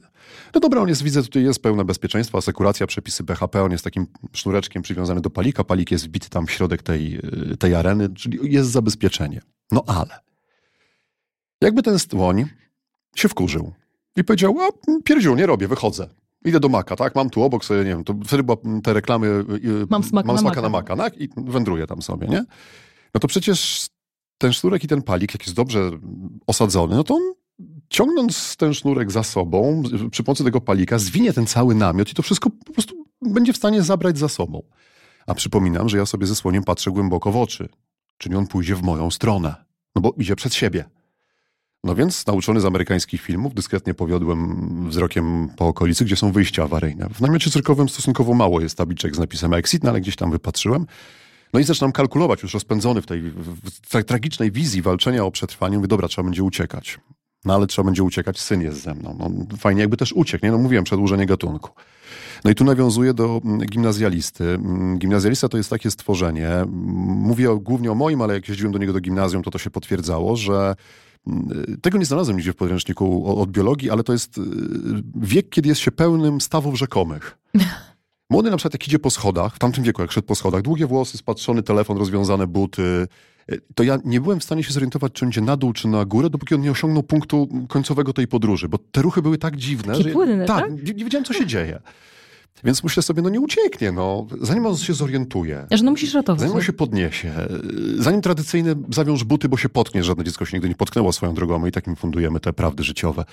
No 0.56 0.62
dobra, 0.62 0.82
on 0.82 0.90
jest, 0.90 1.04
widzę, 1.04 1.24
tutaj 1.24 1.44
jest 1.44 1.62
pełne 1.62 1.86
bezpieczeństwo, 1.86 2.38
asekuracja, 2.38 2.88
przepisy 2.88 3.24
BHP, 3.24 3.64
on 3.64 3.72
jest 3.72 3.84
takim 3.84 4.08
sznureczkiem 4.34 4.82
przywiązany 4.82 5.22
do 5.22 5.30
palika, 5.30 5.64
palik 5.64 5.92
jest 5.92 6.06
wbity 6.06 6.30
tam 6.30 6.48
w 6.48 6.52
środek 6.52 6.84
tej, 6.84 7.18
y, 7.54 7.58
tej 7.58 7.76
areny, 7.76 8.10
czyli 8.10 8.54
jest 8.54 8.70
zabezpieczenie. 8.70 9.42
No 9.72 9.84
ale, 9.88 10.20
jakby 11.62 11.84
ten 11.84 12.00
słoń 12.00 12.46
się 13.16 13.30
wkurzył 13.30 13.74
i 14.20 14.24
powiedział, 14.24 14.56
a 14.62 14.68
pierdziu, 15.04 15.36
nie 15.36 15.46
robię, 15.46 15.68
wychodzę. 15.68 16.10
Idę 16.46 16.60
do 16.60 16.70
maka, 16.70 16.96
tak? 16.96 17.16
Mam 17.16 17.30
tu 17.30 17.44
obok 17.44 17.66
sobie, 17.66 17.80
nie 17.80 17.86
wiem, 17.86 18.04
to 18.04 18.16
wtedy 18.26 18.44
była 18.44 18.58
te 18.84 18.94
reklamy. 18.94 19.28
y, 19.28 19.88
Mam 19.90 20.04
smaka 20.04 20.28
mam 20.28 20.36
na 20.36 20.42
smaka 20.42 20.56
maka. 20.56 20.62
na 20.62 20.70
maka, 20.70 20.96
tak? 20.96 21.22
I 21.22 21.30
wędruję 21.38 21.88
tam 21.88 22.02
sobie, 22.02 22.28
nie? 22.28 22.44
No 23.14 23.20
to 23.20 23.28
przecież 23.28 23.88
ten 24.38 24.54
sznurek 24.54 24.84
i 24.84 24.88
ten 24.88 25.02
palik, 25.02 25.34
jak 25.34 25.42
jest 25.44 25.56
dobrze 25.56 25.92
osadzony, 26.48 26.96
no 26.96 27.04
to 27.04 27.16
on 27.16 27.22
ciągnąc 27.90 28.56
ten 28.58 28.74
sznurek 28.74 29.12
za 29.12 29.24
sobą, 29.24 29.84
przy 30.12 30.24
pomocy 30.24 30.44
tego 30.44 30.62
palika, 30.62 31.00
zwinie 31.00 31.34
ten 31.34 31.46
cały 31.48 31.76
namiot 31.76 32.12
i 32.12 32.14
to 32.16 32.22
wszystko 32.24 32.50
po 32.66 32.74
prostu 32.74 33.06
będzie 33.22 33.54
w 33.54 33.58
stanie 33.58 33.82
zabrać 33.84 34.18
za 34.18 34.30
sobą. 34.30 34.62
A 35.28 35.34
przypominam, 35.34 35.90
że 35.90 35.98
ja 35.98 36.06
sobie 36.06 36.28
ze 36.28 36.36
słoniem 36.36 36.64
patrzę 36.64 36.92
głęboko 36.92 37.32
w 37.32 37.38
oczy, 37.38 37.70
czyli 38.18 38.36
on 38.36 38.48
pójdzie 38.48 38.76
w 38.76 38.82
moją 38.84 39.12
stronę, 39.12 39.56
no 39.96 40.02
bo 40.02 40.14
idzie 40.18 40.36
przed 40.36 40.54
siebie. 40.54 40.86
No 41.84 41.96
więc, 41.96 42.28
nauczony 42.28 42.62
z 42.62 42.66
amerykańskich 42.66 43.22
filmów, 43.22 43.54
dyskretnie 43.54 43.94
powiodłem 43.94 44.90
wzrokiem 44.90 45.50
po 45.58 45.68
okolicy, 45.68 46.06
gdzie 46.06 46.16
są 46.16 46.32
wyjścia 46.32 46.64
awaryjne. 46.64 47.10
W 47.10 47.22
namiocie 47.22 47.52
cyrkowym 47.52 47.90
stosunkowo 47.90 48.34
mało 48.34 48.62
jest 48.62 48.78
tabliczek 48.78 49.16
z 49.16 49.20
napisem 49.20 49.54
exit, 49.54 49.84
no 49.84 49.90
ale 49.90 50.02
gdzieś 50.02 50.16
tam 50.16 50.32
wypatrzyłem. 50.32 50.86
No 51.54 51.60
i 51.60 51.64
zaczynam 51.64 51.92
kalkulować, 51.92 52.44
już 52.44 52.54
rozpędzony 52.54 53.02
w 53.02 53.06
tej, 53.06 53.22
w 53.82 53.90
tej 53.90 54.04
tragicznej 54.04 54.52
wizji 54.52 54.82
walczenia 54.82 55.26
o 55.26 55.32
przetrwanie. 55.32 55.78
Mówię, 55.78 55.88
dobra, 55.88 56.08
trzeba 56.08 56.26
będzie 56.26 56.44
uciekać. 56.44 57.00
No 57.46 57.56
ale 57.56 57.68
trzeba 57.68 57.86
będzie 57.86 58.04
uciekać, 58.04 58.40
syn 58.40 58.62
jest 58.62 58.82
ze 58.82 58.94
mną. 58.94 59.16
No, 59.20 59.58
fajnie 59.58 59.82
jakby 59.82 59.98
też 59.98 60.14
uciekł, 60.14 60.46
nie? 60.46 60.52
No 60.52 60.58
mówiłem, 60.58 60.84
przedłużenie 60.84 61.26
gatunku. 61.26 61.72
No 62.44 62.52
i 62.52 62.56
tu 62.56 62.64
nawiązuję 62.64 63.14
do 63.14 63.42
mm, 63.46 63.60
gimnazjalisty. 63.68 64.44
Mm, 64.44 64.98
Gimnazjalista 64.98 65.50
to 65.50 65.58
jest 65.58 65.70
takie 65.70 65.92
stworzenie, 65.92 66.48
mm, 66.48 66.68
mówię 67.06 67.58
głównie 67.62 67.92
o 67.92 67.96
moim, 67.96 68.22
ale 68.22 68.34
jak 68.34 68.50
jeździłem 68.50 68.72
do 68.72 68.80
niego 68.80 68.94
do 68.94 69.00
gimnazjum, 69.00 69.44
to 69.44 69.52
to 69.52 69.58
się 69.58 69.70
potwierdzało, 69.70 70.36
że 70.36 70.76
tego 71.82 71.98
nie 71.98 72.06
znalazłem 72.06 72.38
nigdzie 72.38 72.54
w 72.54 72.56
podręczniku 72.56 73.40
od 73.42 73.52
biologii, 73.52 73.90
ale 73.90 74.04
to 74.04 74.14
jest 74.14 74.38
y, 74.38 74.42
wiek, 75.16 75.50
kiedy 75.50 75.70
jest 75.70 75.82
się 75.82 75.92
pełnym 75.92 76.42
stawów 76.42 76.78
rzekomych. 76.78 77.38
Młody 78.32 78.52
na 78.52 78.58
przykład 78.58 78.74
jak 78.74 78.88
idzie 78.88 79.00
po 79.00 79.10
schodach, 79.10 79.56
w 79.56 79.60
tamtym 79.60 79.84
wieku 79.84 80.02
jak 80.02 80.12
szedł 80.12 80.28
po 80.28 80.36
schodach, 80.36 80.62
długie 80.62 80.88
włosy, 80.88 81.18
spatrzony 81.18 81.64
telefon, 81.64 81.98
rozwiązane 81.98 82.48
buty, 82.48 83.08
y, 83.52 83.62
to 83.76 83.84
ja 83.84 83.98
nie 84.06 84.22
byłem 84.22 84.40
w 84.40 84.44
stanie 84.44 84.64
się 84.64 84.74
zorientować, 84.74 85.14
czy 85.14 85.26
on 85.26 85.30
idzie 85.30 85.42
na 85.42 85.58
dół, 85.58 85.74
czy 85.74 85.88
na 85.88 86.06
górę, 86.06 86.30
dopóki 86.30 86.56
on 86.56 86.62
nie 86.62 86.72
osiągnął 86.72 87.04
punktu 87.04 87.48
końcowego 87.70 88.14
tej 88.14 88.28
podróży, 88.28 88.70
bo 88.70 88.78
te 88.78 89.02
ruchy 89.02 89.22
były 89.22 89.38
tak 89.38 89.58
dziwne, 89.58 89.94
Takie 89.94 90.04
że 90.04 90.10
płynne, 90.10 90.46
tak, 90.46 90.62
tak? 90.62 90.72
Nie, 90.72 90.94
nie 90.94 91.04
wiedziałem, 91.04 91.26
co 91.26 91.34
się 91.34 91.46
dzieje. 91.46 91.80
Więc 92.64 92.84
myślę 92.84 93.04
sobie, 93.04 93.22
no 93.22 93.30
nie 93.30 93.40
ucieknie, 93.40 93.92
no. 93.92 94.28
Zanim 94.42 94.66
on 94.66 94.78
się 94.78 94.94
zorientuje, 94.94 95.68
Że 95.72 95.84
no 95.84 95.92
musisz 95.92 96.14
ratować. 96.14 96.40
zanim 96.42 96.56
on 96.56 96.62
się 96.62 96.74
podniesie, 96.74 97.34
zanim 97.98 98.22
tradycyjne 98.22 98.76
zawiąż 98.94 99.24
buty, 99.24 99.50
bo 99.50 99.58
się 99.58 99.70
potknie, 99.70 100.04
żadne 100.04 100.24
dziecko 100.24 100.46
się 100.46 100.58
nigdy 100.58 100.70
nie 100.70 100.76
potknęło 100.76 101.12
swoją 101.14 101.34
drogą, 101.34 101.60
my 101.60 101.70
i 101.70 101.72
tak 101.72 101.88
im 101.88 101.96
fundujemy 101.96 102.40
te 102.40 102.54
prawdy 102.54 102.84
życiowe. 102.84 103.26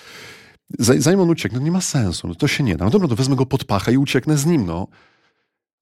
Za- 0.78 1.00
Zanim 1.00 1.20
on 1.20 1.30
ucieknie, 1.30 1.58
no 1.58 1.64
nie 1.64 1.70
ma 1.70 1.80
sensu, 1.80 2.28
no 2.28 2.34
to 2.34 2.48
się 2.48 2.64
nie 2.64 2.76
da. 2.76 2.84
No 2.84 2.90
dobra, 2.90 3.08
to 3.08 3.16
wezmę 3.16 3.36
go 3.36 3.46
pod 3.46 3.64
pachę 3.64 3.92
i 3.92 3.98
ucieknę 3.98 4.36
z 4.38 4.46
nim, 4.46 4.66
no. 4.66 4.86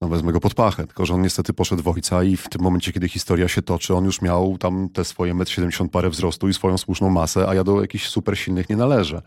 No 0.00 0.08
wezmę 0.08 0.32
go 0.32 0.40
pod 0.40 0.54
pachę, 0.54 0.86
tylko 0.86 1.06
że 1.06 1.14
on 1.14 1.22
niestety 1.22 1.52
poszedł 1.52 1.82
w 1.82 1.88
ojca 1.88 2.22
i 2.24 2.36
w 2.36 2.48
tym 2.48 2.62
momencie, 2.62 2.92
kiedy 2.92 3.08
historia 3.08 3.48
się 3.48 3.62
toczy, 3.62 3.94
on 3.94 4.04
już 4.04 4.22
miał 4.22 4.58
tam 4.58 4.88
te 4.88 5.04
swoje 5.04 5.34
1,70 5.34 5.80
m 5.82 5.88
parę 5.88 6.10
wzrostu 6.10 6.48
i 6.48 6.54
swoją 6.54 6.78
słuszną 6.78 7.10
masę, 7.10 7.48
a 7.48 7.54
ja 7.54 7.64
do 7.64 7.80
jakichś 7.80 8.08
super 8.08 8.38
silnych 8.38 8.68
nie 8.70 8.76
należę. 8.76 9.22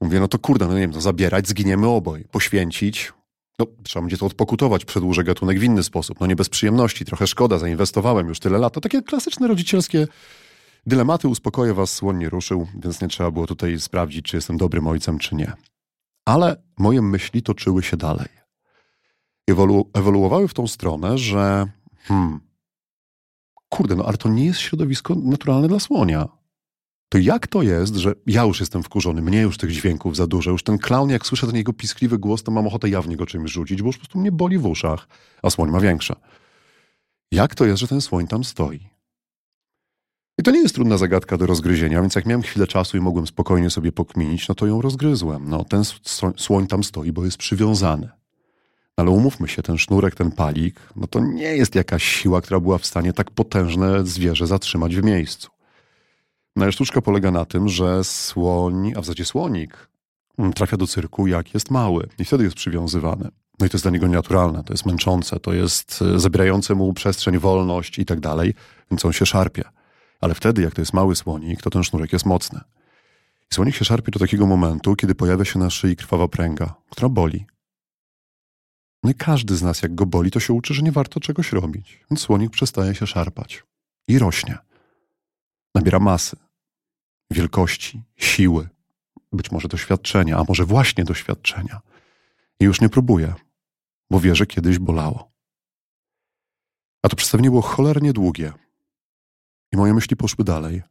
Mówię, 0.00 0.20
no 0.20 0.28
to 0.28 0.38
kurde, 0.38 0.66
no 0.66 0.74
nie 0.74 0.80
wiem, 0.80 1.00
zabierać, 1.00 1.48
zginiemy 1.48 1.88
oboj, 1.88 2.24
poświęcić. 2.30 3.12
No, 3.58 3.66
trzeba 3.82 4.02
będzie 4.02 4.18
to 4.18 4.26
odpokutować, 4.26 4.84
przedłużę 4.84 5.24
gatunek 5.24 5.58
w 5.58 5.62
inny 5.62 5.82
sposób. 5.82 6.20
No 6.20 6.26
nie 6.26 6.36
bez 6.36 6.48
przyjemności, 6.48 7.04
trochę 7.04 7.26
szkoda, 7.26 7.58
zainwestowałem 7.58 8.28
już 8.28 8.40
tyle 8.40 8.58
lat. 8.58 8.74
To 8.74 8.80
takie 8.80 9.02
klasyczne 9.02 9.48
rodzicielskie 9.48 10.08
dylematy, 10.86 11.28
uspokoję 11.28 11.74
was, 11.74 11.92
słoń 11.92 12.18
nie 12.18 12.28
ruszył, 12.28 12.66
więc 12.82 13.00
nie 13.00 13.08
trzeba 13.08 13.30
było 13.30 13.46
tutaj 13.46 13.80
sprawdzić, 13.80 14.24
czy 14.24 14.36
jestem 14.36 14.56
dobrym 14.56 14.86
ojcem, 14.86 15.18
czy 15.18 15.34
nie. 15.34 15.52
Ale 16.24 16.62
moje 16.78 17.02
myśli 17.02 17.42
toczyły 17.42 17.82
się 17.82 17.96
dalej. 17.96 18.28
Ewolu- 19.50 19.84
ewoluowały 19.94 20.48
w 20.48 20.54
tą 20.54 20.66
stronę, 20.66 21.18
że 21.18 21.66
hmm, 22.02 22.40
kurde, 23.68 23.96
no 23.96 24.04
ale 24.04 24.16
to 24.16 24.28
nie 24.28 24.44
jest 24.44 24.60
środowisko 24.60 25.14
naturalne 25.14 25.68
dla 25.68 25.80
słonia. 25.80 26.28
To 27.08 27.18
jak 27.18 27.46
to 27.46 27.62
jest, 27.62 27.94
że 27.94 28.12
ja 28.26 28.42
już 28.42 28.60
jestem 28.60 28.82
wkurzony, 28.82 29.22
mnie 29.22 29.40
już 29.40 29.58
tych 29.58 29.70
dźwięków 29.70 30.16
za 30.16 30.26
dużo, 30.26 30.50
już 30.50 30.62
ten 30.62 30.78
klaun, 30.78 31.10
jak 31.10 31.26
słyszę 31.26 31.46
ten 31.46 31.56
jego 31.56 31.72
piskliwy 31.72 32.18
głos, 32.18 32.42
to 32.42 32.52
mam 32.52 32.66
ochotę 32.66 32.88
jawnie 32.88 33.16
go 33.16 33.26
czymś 33.26 33.50
rzucić, 33.50 33.82
bo 33.82 33.86
już 33.86 33.96
po 33.96 34.00
prostu 34.00 34.18
mnie 34.18 34.32
boli 34.32 34.58
w 34.58 34.66
uszach, 34.66 35.08
a 35.42 35.50
słoń 35.50 35.70
ma 35.70 35.80
większe. 35.80 36.16
Jak 37.32 37.54
to 37.54 37.64
jest, 37.64 37.80
że 37.80 37.88
ten 37.88 38.00
słoń 38.00 38.26
tam 38.26 38.44
stoi? 38.44 38.94
I 40.38 40.42
to 40.42 40.50
nie 40.50 40.60
jest 40.60 40.74
trudna 40.74 40.98
zagadka 40.98 41.36
do 41.36 41.46
rozgryzienia, 41.46 42.00
więc 42.00 42.14
jak 42.14 42.26
miałem 42.26 42.42
chwilę 42.42 42.66
czasu 42.66 42.96
i 42.96 43.00
mogłem 43.00 43.26
spokojnie 43.26 43.70
sobie 43.70 43.92
pokminić, 43.92 44.48
no 44.48 44.54
to 44.54 44.66
ją 44.66 44.82
rozgryzłem. 44.82 45.48
No, 45.48 45.64
ten 45.64 45.82
słoń 46.36 46.66
tam 46.66 46.84
stoi, 46.84 47.12
bo 47.12 47.24
jest 47.24 47.36
przywiązany. 47.36 48.08
Ale 48.96 49.10
umówmy 49.10 49.48
się, 49.48 49.62
ten 49.62 49.78
sznurek, 49.78 50.14
ten 50.14 50.30
palik, 50.30 50.80
no 50.96 51.06
to 51.06 51.20
nie 51.20 51.56
jest 51.56 51.74
jakaś 51.74 52.04
siła, 52.04 52.40
która 52.40 52.60
była 52.60 52.78
w 52.78 52.86
stanie 52.86 53.12
tak 53.12 53.30
potężne 53.30 54.06
zwierzę 54.06 54.46
zatrzymać 54.46 54.96
w 54.96 55.02
miejscu. 55.02 55.53
No 56.56 56.72
sztuczka 56.72 57.00
polega 57.00 57.30
na 57.30 57.44
tym, 57.44 57.68
że 57.68 58.04
słoń, 58.04 58.92
a 58.96 59.00
w 59.00 59.04
zasadzie 59.04 59.24
słonik, 59.24 59.88
mm, 60.38 60.52
trafia 60.52 60.76
do 60.76 60.86
cyrku 60.86 61.26
jak 61.26 61.54
jest 61.54 61.70
mały 61.70 62.08
i 62.18 62.24
wtedy 62.24 62.44
jest 62.44 62.56
przywiązywany. 62.56 63.28
No 63.60 63.66
i 63.66 63.68
to 63.68 63.74
jest 63.74 63.84
dla 63.84 63.90
niego 63.90 64.06
nienaturalne, 64.06 64.64
to 64.64 64.72
jest 64.72 64.86
męczące, 64.86 65.40
to 65.40 65.52
jest 65.52 66.02
e, 66.02 66.20
zabierające 66.20 66.74
mu 66.74 66.94
przestrzeń, 66.94 67.38
wolność 67.38 67.98
i 67.98 68.04
tak 68.04 68.20
dalej, 68.20 68.54
więc 68.90 69.04
on 69.04 69.12
się 69.12 69.26
szarpie. 69.26 69.64
Ale 70.20 70.34
wtedy, 70.34 70.62
jak 70.62 70.74
to 70.74 70.80
jest 70.80 70.92
mały 70.92 71.16
słonik, 71.16 71.62
to 71.62 71.70
ten 71.70 71.84
sznurek 71.84 72.12
jest 72.12 72.26
mocny. 72.26 72.60
I 73.52 73.54
słonik 73.54 73.74
się 73.74 73.84
szarpie 73.84 74.12
do 74.12 74.18
takiego 74.18 74.46
momentu, 74.46 74.96
kiedy 74.96 75.14
pojawia 75.14 75.44
się 75.44 75.58
na 75.58 75.70
szyi 75.70 75.96
krwawa 75.96 76.28
pręga, 76.28 76.74
która 76.90 77.08
boli. 77.08 77.46
No 79.02 79.10
i 79.10 79.14
każdy 79.14 79.56
z 79.56 79.62
nas, 79.62 79.82
jak 79.82 79.94
go 79.94 80.06
boli, 80.06 80.30
to 80.30 80.40
się 80.40 80.52
uczy, 80.52 80.74
że 80.74 80.82
nie 80.82 80.92
warto 80.92 81.20
czegoś 81.20 81.52
robić. 81.52 82.00
Więc 82.10 82.20
słonik 82.20 82.50
przestaje 82.50 82.94
się 82.94 83.06
szarpać 83.06 83.64
i 84.08 84.18
rośnie. 84.18 84.58
Nabiera 85.74 85.98
masy, 85.98 86.36
wielkości, 87.30 88.02
siły, 88.16 88.68
być 89.32 89.50
może 89.50 89.68
doświadczenia, 89.68 90.38
a 90.38 90.44
może 90.48 90.64
właśnie 90.64 91.04
doświadczenia. 91.04 91.80
I 92.60 92.64
już 92.64 92.80
nie 92.80 92.88
próbuje, 92.88 93.34
bo 94.10 94.20
wie, 94.20 94.34
że 94.34 94.46
kiedyś 94.46 94.78
bolało. 94.78 95.32
A 97.02 97.08
to 97.08 97.16
przedstawienie 97.16 97.50
było 97.50 97.62
cholernie 97.62 98.12
długie. 98.12 98.52
I 99.72 99.76
moje 99.76 99.94
myśli 99.94 100.16
poszły 100.16 100.44
dalej. 100.44 100.82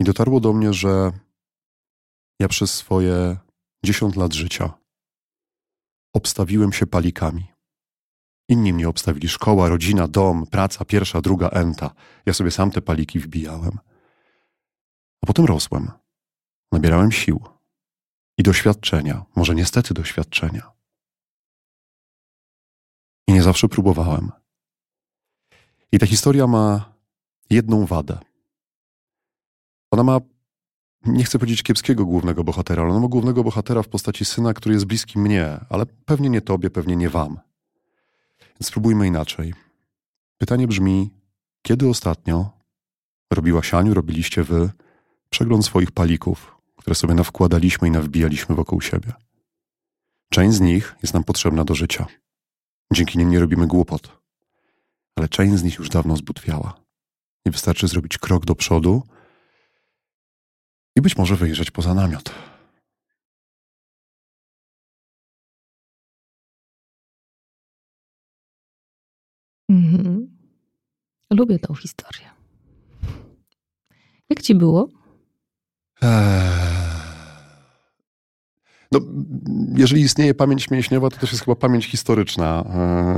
I 0.00 0.04
dotarło 0.04 0.40
do 0.40 0.52
mnie, 0.52 0.72
że 0.72 1.12
ja 2.40 2.48
przez 2.48 2.74
swoje 2.74 3.36
10 3.84 4.16
lat 4.16 4.32
życia 4.34 4.72
obstawiłem 6.12 6.72
się 6.72 6.86
palikami. 6.86 7.46
Inni 8.48 8.72
mnie 8.72 8.88
obstawili 8.88 9.28
szkoła, 9.28 9.68
rodzina, 9.68 10.08
dom, 10.08 10.46
praca, 10.46 10.84
pierwsza, 10.84 11.20
druga 11.20 11.48
enta. 11.48 11.90
Ja 12.26 12.32
sobie 12.32 12.50
sam 12.50 12.70
te 12.70 12.82
paliki 12.82 13.18
wbijałem. 13.18 13.78
Potem 15.30 15.44
rosłem. 15.44 15.90
Nabierałem 16.72 17.12
sił. 17.12 17.40
i 18.38 18.42
doświadczenia, 18.42 19.24
może 19.36 19.54
niestety 19.54 19.94
doświadczenia. 19.94 20.70
I 23.28 23.32
nie 23.32 23.42
zawsze 23.42 23.68
próbowałem. 23.68 24.32
I 25.92 25.98
ta 25.98 26.06
historia 26.06 26.46
ma 26.46 26.92
jedną 27.50 27.86
wadę. 27.86 28.18
Ona 29.90 30.02
ma, 30.02 30.20
nie 31.06 31.24
chcę 31.24 31.38
powiedzieć 31.38 31.62
kiepskiego 31.62 32.04
głównego 32.04 32.44
bohatera, 32.44 32.82
ale 32.82 32.90
ona 32.92 33.00
ma 33.00 33.08
głównego 33.08 33.44
bohatera 33.44 33.82
w 33.82 33.88
postaci 33.88 34.24
syna, 34.24 34.54
który 34.54 34.74
jest 34.74 34.86
bliski 34.86 35.18
mnie, 35.18 35.60
ale 35.68 35.86
pewnie 35.86 36.30
nie 36.30 36.40
tobie, 36.40 36.70
pewnie 36.70 36.96
nie 36.96 37.10
wam. 37.10 37.40
Więc 38.40 38.66
spróbujmy 38.66 39.06
inaczej. 39.06 39.54
Pytanie 40.38 40.68
brzmi, 40.68 41.10
kiedy 41.62 41.88
ostatnio 41.88 42.50
robiła 43.30 43.62
Sianiu, 43.62 43.94
robiliście 43.94 44.44
wy 44.44 44.70
przegląd 45.30 45.64
swoich 45.64 45.90
palików, 45.90 46.56
które 46.76 46.94
sobie 46.94 47.14
nawkładaliśmy 47.14 47.88
i 47.88 47.90
nawbijaliśmy 47.90 48.54
wokół 48.54 48.80
siebie? 48.80 49.12
Część 50.32 50.56
z 50.56 50.60
nich 50.60 50.94
jest 51.02 51.14
nam 51.14 51.24
potrzebna 51.24 51.64
do 51.64 51.74
życia. 51.74 52.06
Dzięki 52.92 53.18
nim 53.18 53.30
nie 53.30 53.40
robimy 53.40 53.66
głupot, 53.66 54.20
ale 55.16 55.28
część 55.28 55.54
z 55.54 55.62
nich 55.62 55.78
już 55.78 55.88
dawno 55.88 56.16
zbutwiała. 56.16 56.80
I 57.46 57.50
wystarczy 57.50 57.88
zrobić 57.88 58.18
krok 58.18 58.46
do 58.46 58.54
przodu 58.54 59.02
i 60.96 61.00
być 61.00 61.16
może 61.16 61.36
wyjrzeć 61.36 61.70
poza 61.70 61.94
namiot. 61.94 62.34
Mhm. 69.70 70.38
Lubię 71.30 71.58
tą 71.58 71.74
historię. 71.74 72.30
Jak 74.30 74.42
ci 74.42 74.54
było? 74.54 74.99
No, 78.92 79.00
jeżeli 79.76 80.02
istnieje 80.02 80.34
pamięć 80.34 80.70
mięśniowa, 80.70 81.10
to 81.10 81.16
też 81.16 81.32
jest 81.32 81.44
chyba 81.44 81.54
pamięć 81.54 81.86
historyczna. 81.86 82.64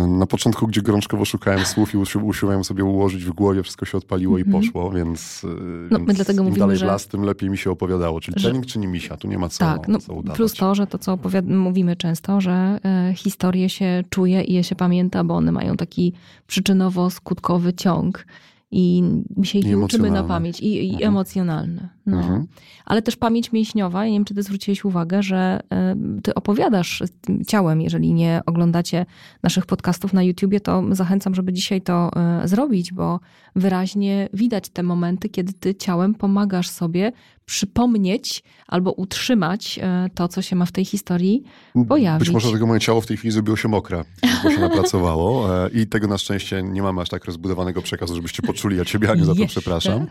Eee, 0.01 0.07
na 0.11 0.27
początku, 0.27 0.67
gdzie 0.67 0.83
gorączkowo 0.83 1.25
szukałem 1.25 1.65
słów 1.65 1.95
i 1.95 1.97
usiłowałem 1.97 2.65
sobie 2.65 2.85
ułożyć 2.85 3.25
w 3.25 3.33
głowie, 3.33 3.63
wszystko 3.63 3.87
się 3.87 3.99
odpaliło 3.99 4.39
i 4.39 4.43
Mhm. 4.43 4.63
poszło, 4.63 4.91
więc, 4.91 5.43
No, 5.91 5.99
więc 5.99 6.09
my 6.09 6.15
dlatego 6.15 6.43
im 6.43 6.45
mówimy, 6.49 6.59
dalej 6.59 6.77
że- 6.77 6.87
w 6.87 6.89
las, 6.89 7.07
tym 7.07 7.23
lepiej 7.23 7.51
mi 7.51 7.59
się 7.59 7.71
opowiadało. 7.71 8.21
Czyli 8.21 8.35
że- 8.41 8.49
trening 8.49 8.67
czy 8.67 8.79
nie 8.79 8.89
misia, 8.89 9.17
tu 9.17 9.29
nie 9.29 9.39
ma 9.39 9.49
co, 9.49 9.59
tak, 9.59 9.89
no, 9.89 9.99
co 9.99 10.13
udawać. 10.15 10.37
plus 10.37 10.55
to, 10.55 10.75
że 10.75 10.87
to, 10.87 10.99
co 10.99 11.19
mówimy 11.47 11.97
często, 11.97 12.41
że 12.41 12.79
e, 12.85 13.15
historie 13.17 13.69
się 13.69 14.05
czuje 14.11 14.43
i 14.43 14.53
je 14.55 14.65
się 14.65 14.75
pamięta, 14.75 15.25
bo 15.25 15.35
one 15.35 15.53
mają 15.53 15.77
taki 15.77 16.13
przyczynowo-skutkowy 16.49 17.73
ciąg. 17.77 18.27
I 18.75 19.03
my 19.37 19.47
się 19.47 19.59
ich 19.59 19.79
uczymy 19.79 20.11
na 20.11 20.23
pamięć 20.25 20.61
i, 20.61 20.87
i 20.87 20.91
Mhm. 20.93 21.09
emocjonalny. 21.09 21.89
No. 22.07 22.19
Mhm. 22.19 22.47
Ale 22.85 23.03
też 23.03 23.17
pamięć 23.17 23.53
mięśniowa, 23.53 24.05
ja 24.05 24.11
nie 24.11 24.17
wiem, 24.17 24.25
czy 24.25 24.35
ty 24.35 24.43
zwróciłeś 24.43 24.85
uwagę, 24.85 25.23
że 25.23 25.61
e, 25.73 25.97
ty 26.23 26.35
opowiadasz 26.35 27.03
ciałem. 27.47 27.81
Jeżeli 27.81 28.13
nie 28.13 28.41
oglądacie 28.47 29.07
naszych 29.43 29.67
podcastów 29.67 30.13
na 30.13 30.23
YouTubie, 30.23 30.61
to 30.61 30.85
zachęcam, 30.91 31.35
żeby 31.35 31.53
dzisiaj 31.53 31.83
to 31.83 32.11
e, 32.17 32.49
zrobić, 32.49 32.93
bo 32.93 33.21
wyraźnie 33.57 34.29
widać 34.33 34.69
te 34.69 34.83
momenty, 34.83 35.29
kiedy 35.29 35.53
ty 35.53 35.75
ciałem 35.75 36.15
pomagasz 36.15 36.69
sobie 36.69 37.13
przypomnieć 37.47 38.43
albo 38.67 38.93
utrzymać 38.93 39.79
e, 39.83 40.11
to, 40.15 40.29
co 40.29 40.43
się 40.43 40.57
ma 40.57 40.67
w 40.67 40.73
tej 40.73 40.85
historii 40.85 41.43
pojawić. 41.89 42.29
Być 42.29 42.35
może 42.35 42.47
dlatego 42.47 42.67
moje 42.67 42.81
ciało 42.81 43.01
w 43.01 43.07
tej 43.07 43.17
chwili 43.17 43.33
zrobiło 43.33 43.57
się 43.57 43.69
mokre, 43.69 44.05
bo 44.45 44.51
się 44.51 44.61
napracowało 44.61 45.49
i 45.69 45.87
tego 45.87 46.07
na 46.07 46.19
szczęście 46.19 46.63
nie 46.63 46.83
mamy 46.83 47.01
aż 47.01 47.09
tak 47.09 47.25
rozbudowanego 47.25 47.83
przekazu, 47.83 48.15
żebyście 48.15 48.43
poczuli, 48.43 48.77
ja 48.77 48.85
ciebie 48.85 49.11
Aniu 49.11 49.25
za 49.25 49.35
to 49.35 49.47
przepraszam. 49.47 50.07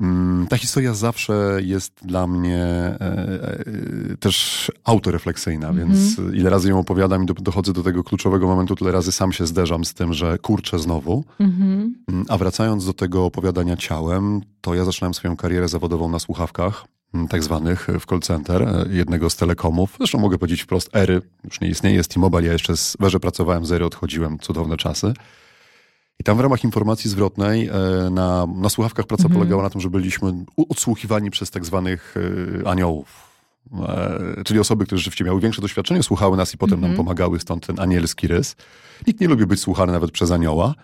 Mm, 0.00 0.46
Ta 0.46 0.56
historia 0.56 0.94
zawsze 0.94 1.58
jest 1.62 1.92
dla 2.02 2.26
mnie 2.26 2.62
e, 2.64 2.98
e, 3.00 4.16
też 4.20 4.70
autorefleksyjna, 4.84 5.68
Mhm. 5.68 5.88
więc 5.88 6.18
ile 6.34 6.50
razy 6.50 6.68
ją 6.68 6.78
opowiadam 6.78 7.22
i 7.22 7.26
do- 7.26 7.34
dochodzę 7.34 7.72
do 7.72 7.82
tego 7.82 8.04
kluczowego 8.04 8.46
momentu, 8.46 8.76
tyle 8.76 8.92
razy 8.92 9.12
sam 9.12 9.32
się 9.32 9.46
zderzam 9.46 9.84
z 9.84 9.94
tym, 9.94 10.12
że 10.14 10.38
kurczę 10.38 10.78
znowu. 10.78 11.24
Mhm. 11.40 11.94
Mm, 12.08 12.24
A 12.28 12.38
wracając 12.38 12.86
do 12.86 12.92
tego 12.92 13.24
opowiadania 13.24 13.76
ciałem, 13.76 14.40
to 14.60 14.74
ja 14.74 14.84
zaczynałem 14.84 15.14
swoją 15.14 15.36
karierę 15.36 15.68
zawodową 15.68 16.08
na 16.08 16.18
słuchawkach, 16.18 16.84
mm, 17.14 17.28
tak 17.28 17.42
zwanych 17.42 17.86
w 18.00 18.06
call 18.06 18.20
center, 18.20 18.62
e, 18.62 18.84
jednego 18.90 19.30
z 19.30 19.36
telekomów. 19.36 19.94
Zresztą 19.98 20.18
mogę 20.18 20.38
powiedzieć 20.38 20.62
wprost, 20.62 20.96
Ery 20.96 21.22
już 21.44 21.60
nie 21.60 21.68
istnieje, 21.68 21.96
jest 21.96 22.10
T-Mobile, 22.14 22.42
ja 22.46 22.52
jeszcze 22.52 22.76
z 22.76 22.96
Werze 23.00 23.20
pracowałem, 23.20 23.66
z 23.66 23.72
Ery 23.72 23.84
odchodziłem, 23.84 24.38
cudowne 24.38 24.76
czasy. 24.76 25.14
I 26.20 26.24
tam 26.24 26.36
w 26.36 26.40
ramach 26.40 26.64
informacji 26.64 27.10
zwrotnej 27.10 27.68
e, 27.68 27.72
na, 28.10 28.46
na 28.46 28.68
słuchawkach 28.68 29.06
praca 29.06 29.22
Mhm. 29.24 29.40
polegała 29.40 29.62
na 29.62 29.70
tym, 29.70 29.80
że 29.80 29.90
byliśmy 29.90 30.32
odsłuchiwani 30.68 31.30
przez 31.30 31.50
tak 31.50 31.64
zwanych 31.64 32.14
e, 32.64 32.68
aniołów. 32.68 33.34
E, 33.88 34.44
czyli 34.44 34.60
osoby, 34.60 34.84
które 34.84 34.98
rzeczywiście 34.98 35.24
miały 35.24 35.40
większe 35.40 35.62
doświadczenie, 35.62 36.02
słuchały 36.02 36.36
nas 36.36 36.54
i 36.54 36.58
potem 36.58 36.80
nam 36.80 36.90
Mhm. 36.90 36.96
pomagały, 37.06 37.40
stąd 37.40 37.66
ten 37.66 37.80
anielski 37.80 38.26
rys. 38.28 38.56
Nikt 39.06 39.20
nie 39.20 39.28
lubi 39.28 39.46
być 39.46 39.60
słuchany 39.60 39.92
nawet 39.92 40.10
przez 40.10 40.30
anioła. 40.30 40.74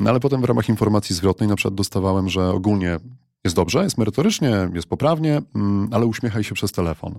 No 0.00 0.10
ale 0.10 0.20
potem 0.20 0.40
w 0.40 0.44
ramach 0.44 0.68
informacji 0.68 1.16
zwrotnej 1.16 1.48
na 1.48 1.56
przykład 1.56 1.74
dostawałem, 1.74 2.28
że 2.28 2.48
ogólnie 2.50 2.98
jest 3.44 3.56
dobrze, 3.56 3.84
jest 3.84 3.98
merytorycznie, 3.98 4.70
jest 4.74 4.86
poprawnie, 4.88 5.42
mm, 5.54 5.88
ale 5.92 6.06
uśmiechaj 6.06 6.44
się 6.44 6.54
przez 6.54 6.72
telefon. 6.72 7.14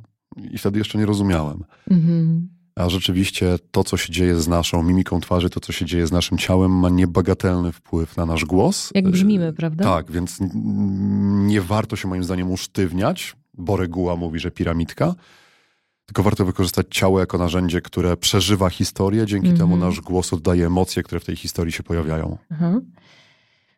I 0.51 0.57
wtedy 0.57 0.77
jeszcze 0.79 0.97
nie 0.97 1.05
rozumiałem. 1.05 1.63
Mhm. 1.91 2.47
A 2.75 2.89
rzeczywiście 2.89 3.55
to, 3.71 3.83
co 3.83 3.97
się 3.97 4.13
dzieje 4.13 4.35
z 4.35 4.47
naszą 4.47 4.83
mimiką 4.83 5.19
twarzy, 5.19 5.49
to, 5.49 5.59
co 5.59 5.71
się 5.71 5.85
dzieje 5.85 6.07
z 6.07 6.11
naszym 6.11 6.37
ciałem, 6.37 6.71
ma 6.79 6.89
niebagatelny 6.89 7.71
wpływ 7.71 8.17
na 8.17 8.25
nasz 8.25 8.45
głos. 8.45 8.91
Jak 8.95 9.09
brzmimy, 9.09 9.53
prawda? 9.53 9.83
Tak, 9.83 10.11
więc 10.11 10.37
nie 11.45 11.61
warto 11.61 11.95
się 11.95 12.07
moim 12.07 12.23
zdaniem 12.23 12.51
usztywniać, 12.51 13.35
bo 13.53 13.77
reguła 13.77 14.15
mówi, 14.15 14.39
że 14.39 14.51
piramidka, 14.51 15.15
tylko 16.05 16.23
warto 16.23 16.45
wykorzystać 16.45 16.87
ciało 16.89 17.19
jako 17.19 17.37
narzędzie, 17.37 17.81
które 17.81 18.17
przeżywa 18.17 18.69
historię, 18.69 19.25
dzięki 19.25 19.49
Mhm. 19.49 19.57
temu 19.69 19.85
nasz 19.85 20.01
głos 20.01 20.33
oddaje 20.33 20.65
emocje, 20.65 21.03
które 21.03 21.19
w 21.19 21.25
tej 21.25 21.35
historii 21.35 21.71
się 21.73 21.83
pojawiają. 21.83 22.37
Mhm. 22.51 22.91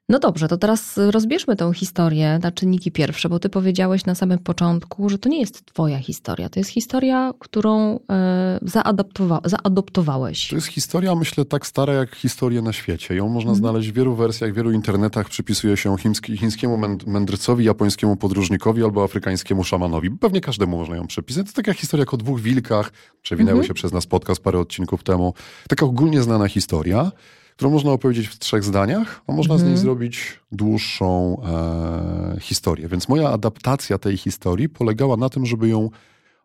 No 0.09 0.19
dobrze, 0.19 0.47
to 0.47 0.57
teraz 0.57 0.97
rozbierzmy 1.11 1.55
tą 1.55 1.73
historię 1.73 2.39
na 2.43 2.51
czynniki 2.51 2.91
pierwsze, 2.91 3.29
bo 3.29 3.39
ty 3.39 3.49
powiedziałeś 3.49 4.05
na 4.05 4.15
samym 4.15 4.39
początku, 4.39 5.09
że 5.09 5.17
to 5.17 5.29
nie 5.29 5.39
jest 5.39 5.65
twoja 5.65 5.99
historia. 5.99 6.49
To 6.49 6.59
jest 6.59 6.69
historia, 6.69 7.33
którą 7.39 7.99
e, 8.11 8.59
zaadaptowa- 8.65 9.39
zaadoptowałeś. 9.49 10.47
To 10.47 10.55
jest 10.55 10.67
historia, 10.67 11.15
myślę, 11.15 11.45
tak 11.45 11.67
stara 11.67 11.93
jak 11.93 12.15
historie 12.15 12.61
na 12.61 12.73
świecie. 12.73 13.15
Ją 13.15 13.27
można 13.29 13.51
Mhm. 13.51 13.55
znaleźć 13.57 13.89
w 13.89 13.93
wielu 13.93 14.15
wersjach, 14.15 14.51
w 14.51 14.55
wielu 14.55 14.71
internetach. 14.71 15.29
Przypisuje 15.29 15.77
się 15.77 15.97
chiński, 15.97 16.37
chińskiemu 16.37 16.77
męd- 16.77 17.07
mędrcowi, 17.07 17.65
japońskiemu 17.65 18.15
podróżnikowi 18.15 18.83
albo 18.83 19.03
afrykańskiemu 19.03 19.63
szamanowi. 19.63 20.11
Pewnie 20.11 20.41
każdemu 20.41 20.77
można 20.77 20.95
ją 20.95 21.07
przypisać. 21.07 21.47
To 21.47 21.53
taka 21.53 21.73
historia 21.73 22.01
jak 22.01 22.13
o 22.13 22.17
dwóch 22.17 22.41
wilkach. 22.41 22.91
Przewinęły 23.21 23.51
Mhm. 23.59 23.67
się 23.67 23.73
przez 23.73 23.91
nas 23.93 24.05
podcast 24.05 24.43
parę 24.43 24.59
odcinków 24.59 25.03
temu. 25.03 25.33
Taka 25.69 25.85
ogólnie 25.85 26.21
znana 26.21 26.47
historia, 26.47 27.11
którą 27.57 27.71
można 27.71 27.91
opowiedzieć 27.91 28.27
w 28.27 28.39
trzech 28.39 28.63
zdaniach, 28.63 29.21
a 29.27 29.31
można 29.31 29.57
z 29.57 29.61
niej 29.61 29.71
Mhm. 29.71 29.81
zrobić 29.81 30.39
dłuższą 30.51 31.41
e, 31.43 32.39
historię. 32.39 32.87
Więc 32.87 33.09
moja 33.09 33.29
adaptacja 33.29 33.97
tej 33.97 34.17
historii 34.17 34.69
polegała 34.69 35.17
na 35.17 35.29
tym, 35.29 35.45
żeby 35.45 35.67
ją 35.67 35.89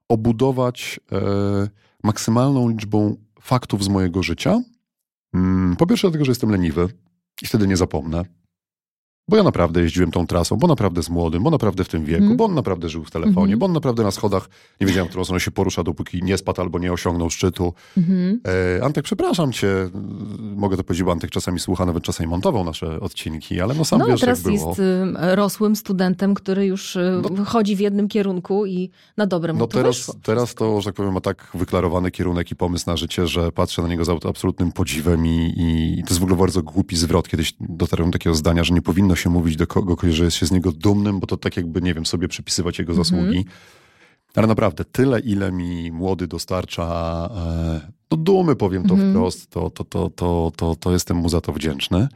obudować 0.09 1.01
e, 1.12 1.20
maksymalną 2.05 2.68
liczbą 2.68 3.16
faktów 3.40 3.85
z 3.85 3.88
mojego 3.88 4.22
życia. 4.22 4.62
Mm, 5.35 5.77
Po 5.77 5.87
pierwsze, 5.87 6.07
dlatego, 6.09 6.25
że 6.25 6.31
jestem 6.31 6.51
leniwy 6.51 6.88
i 7.42 7.46
wtedy 7.46 7.66
nie 7.66 7.77
zapomnę. 7.77 8.25
Bo 9.29 9.37
ja 9.37 9.43
naprawdę 9.43 9.81
jeździłem 9.83 10.11
tą 10.11 10.27
trasą, 10.27 10.57
bo 10.57 10.67
naprawdę 10.67 11.03
z 11.03 11.11
młodym, 11.11 11.43
bo 11.43 11.51
naprawdę 11.51 11.85
w 11.85 11.89
tym 11.89 12.05
wieku, 12.05 12.23
Mhm. 12.23 12.37
bo 12.37 12.45
on 12.45 12.55
naprawdę 12.55 12.89
żył 12.89 13.05
w 13.05 13.11
telefonie, 13.11 13.37
Mhm. 13.55 13.59
bo 13.59 13.67
on 13.67 13.73
naprawdę 13.73 14.03
na 14.03 14.11
schodach 14.11 14.49
nie 14.81 14.87
wiedziałem, 14.87 15.09
którą 15.09 15.25
stronę 15.25 15.41
się 15.41 15.51
porusza, 15.51 15.83
dopóki 15.83 16.23
nie 16.23 16.39
spadł 16.39 16.61
albo 16.61 16.79
nie 16.79 16.93
osiągnął 16.93 17.31
szczytu. 17.31 17.73
Mhm. 17.97 18.41
E, 18.79 18.85
Antek, 18.85 19.05
przepraszam 19.05 19.53
cię, 19.53 19.69
mogę 20.57 20.77
to 20.77 20.85
powiedzieć, 20.85 21.05
bo 21.05 21.13
Antek 21.13 21.31
czasami 21.31 21.61
słucha, 21.61 21.87
nawet 21.87 22.03
czasami 22.03 22.31
montował 22.31 22.65
nasze 22.65 23.01
odcinki, 23.01 23.61
ale 23.61 23.75
no 23.75 23.85
sam 23.85 23.99
No, 23.99 24.05
wiesz, 24.07 24.13
jak 24.13 24.21
teraz 24.21 24.43
było. 24.43 24.69
jest 24.69 24.81
y, 24.81 25.37
rosłym 25.37 25.77
studentem, 25.77 26.35
który 26.35 26.67
już 26.67 26.97
y, 26.97 27.23
No- 27.37 27.45
chodzi 27.45 27.77
w 27.77 27.81
jednym 27.81 28.09
kierunku 28.09 28.67
i 28.67 28.91
na 29.17 29.27
dobre 29.27 29.53
mu 29.53 29.59
No 29.59 29.67
teraz, 29.67 29.97
wyszło. 29.99 30.15
teraz 30.23 30.55
to, 30.55 30.81
że 30.81 30.85
tak 30.85 30.95
powiem, 30.95 31.13
ma 31.13 31.21
tak 31.21 31.49
wyklarowany 31.55 32.11
kierunek 32.11 32.51
i 32.51 32.57
pomysł 32.57 32.85
na 32.91 32.97
życie, 32.97 33.27
że 33.27 33.53
patrzę 33.53 33.83
na 33.83 33.89
niego 33.89 34.05
z 34.05 34.09
absolutnym 34.27 34.73
podziwem 34.73 35.27
i, 35.27 35.55
i 35.57 36.03
to 36.03 36.09
jest 36.09 36.21
w 36.21 36.23
ogóle 36.23 36.39
bardzo 36.39 36.63
głupi 36.63 36.97
zwrot. 36.97 37.29
Kiedyś 37.29 37.55
dotarłem 37.61 38.11
do 38.11 38.19
takiego 38.19 38.35
zdania, 38.37 38.65
że 38.65 38.75
nie 38.75 38.83
powinno 38.83 39.12
się 39.16 39.31
mówić 39.31 39.57
do 39.57 39.66
kogo, 39.66 39.96
że 40.11 40.25
jest 40.25 40.37
się 40.37 40.46
z 40.46 40.53
niego 40.53 40.72
dumnym, 40.72 41.20
bo 41.20 41.27
to 41.27 41.37
tak 41.37 41.57
jakby, 41.57 41.83
nie 41.83 41.94
wiem, 41.94 42.07
sobie 42.07 42.29
przypisywać 42.29 42.79
jego 42.79 42.92
Mhm. 42.92 43.05
zasługi. 43.05 43.44
Ale 44.35 44.46
naprawdę, 44.46 44.85
tyle, 44.85 45.20
ile 45.20 45.53
mi 45.53 45.92
młody 45.92 46.27
dostarcza, 46.27 46.85
e, 47.37 47.92
to 48.09 48.16
dumy, 48.16 48.57
powiem 48.57 48.83
to 48.88 48.94
Mhm. 48.94 49.12
wprost, 49.12 49.51
to, 49.51 49.70
to, 49.70 49.85
to, 49.85 50.11
to, 50.11 50.53
to, 50.57 50.77
to 50.77 50.92
jestem 50.92 51.16
mu 51.16 51.29
za 51.29 51.40
to 51.40 51.53
wdzięczny. 51.53 52.09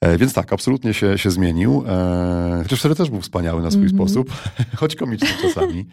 E, 0.00 0.18
więc 0.18 0.32
tak, 0.32 0.52
absolutnie 0.52 0.94
się, 0.94 1.18
się 1.18 1.30
zmienił. 1.30 1.84
E, 1.88 2.60
chociaż 2.62 2.78
wtedy 2.78 2.94
też 2.94 3.10
był 3.10 3.20
wspaniały 3.20 3.62
na 3.62 3.70
swój 3.70 3.82
Mhm. 3.82 3.98
sposób, 3.98 4.32
choć 4.80 4.96
komiczny 4.96 5.28
czasami. 5.42 5.86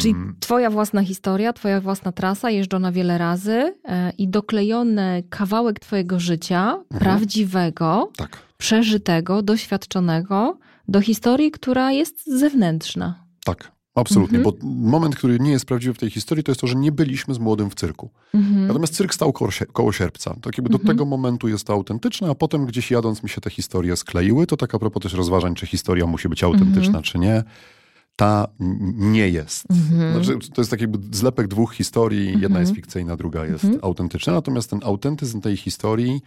Czyli 0.00 0.14
Mm, 0.14 0.36
twoja 0.40 0.70
własna 0.70 1.02
historia, 1.02 1.52
twoja 1.52 1.80
własna 1.80 2.12
trasa, 2.12 2.50
jeżdżona 2.50 2.92
wiele 2.92 3.18
razy 3.18 3.74
e, 3.84 4.10
i 4.18 4.28
doklejony 4.28 5.22
kawałek 5.30 5.80
twojego 5.80 6.20
życia, 6.20 6.72
Mhm. 6.72 7.00
prawdziwego, 7.00 8.10
tak, 8.16 8.38
przeżytego, 8.58 9.42
doświadczonego, 9.42 10.58
do 10.88 11.00
historii, 11.00 11.50
która 11.50 11.92
jest 11.92 12.26
zewnętrzna. 12.38 13.24
tak. 13.44 13.74
Absolutnie, 13.96 14.38
Mhm. 14.38 14.56
bo 14.60 14.66
moment, 14.90 15.16
który 15.16 15.38
nie 15.38 15.50
jest 15.50 15.66
prawdziwy 15.66 15.94
w 15.94 15.98
tej 15.98 16.10
historii, 16.10 16.44
to 16.44 16.50
jest 16.50 16.60
to, 16.60 16.66
że 16.66 16.74
nie 16.74 16.92
byliśmy 16.92 17.34
z 17.34 17.38
młodym 17.38 17.70
w 17.70 17.74
cyrku. 17.74 18.10
Mhm. 18.34 18.66
Natomiast 18.66 18.94
cyrk 18.94 19.14
stał 19.14 19.32
koło, 19.32 19.50
koło 19.72 19.92
sierpca. 19.92 20.34
Tak 20.42 20.58
jakby 20.58 20.70
do 20.70 20.78
Mhm. 20.78 20.86
tego 20.96 21.04
momentu 21.04 21.48
jest 21.48 21.66
to 21.66 21.72
autentyczne, 21.72 22.30
a 22.30 22.34
potem 22.34 22.66
gdzieś 22.66 22.90
jadąc 22.90 23.22
mi 23.22 23.28
się 23.28 23.40
te 23.40 23.50
historie 23.50 23.96
skleiły. 23.96 24.46
To 24.46 24.56
tak 24.56 24.74
a 24.74 24.78
propos 24.78 25.02
też 25.02 25.12
rozważań, 25.12 25.54
czy 25.54 25.66
historia 25.66 26.06
musi 26.06 26.28
być 26.28 26.44
autentyczna, 26.44 26.86
Mhm. 26.98 27.02
czy 27.02 27.18
nie. 27.18 27.42
Ta 28.16 28.46
nie 28.94 29.28
jest. 29.28 29.64
Mhm. 29.70 30.24
Znaczy, 30.24 30.50
to 30.50 30.60
jest 30.60 30.70
taki 30.70 30.84
zlepek 31.12 31.48
dwóch 31.48 31.74
historii. 31.74 32.26
Jedna 32.26 32.46
Mhm. 32.46 32.60
jest 32.60 32.74
fikcyjna, 32.74 33.16
druga 33.16 33.46
jest 33.46 33.64
Mhm. 33.64 33.84
autentyczna. 33.84 34.32
Natomiast 34.32 34.70
ten 34.70 34.80
autentyzm 34.84 35.40
tej 35.40 35.56
historii 35.56 36.20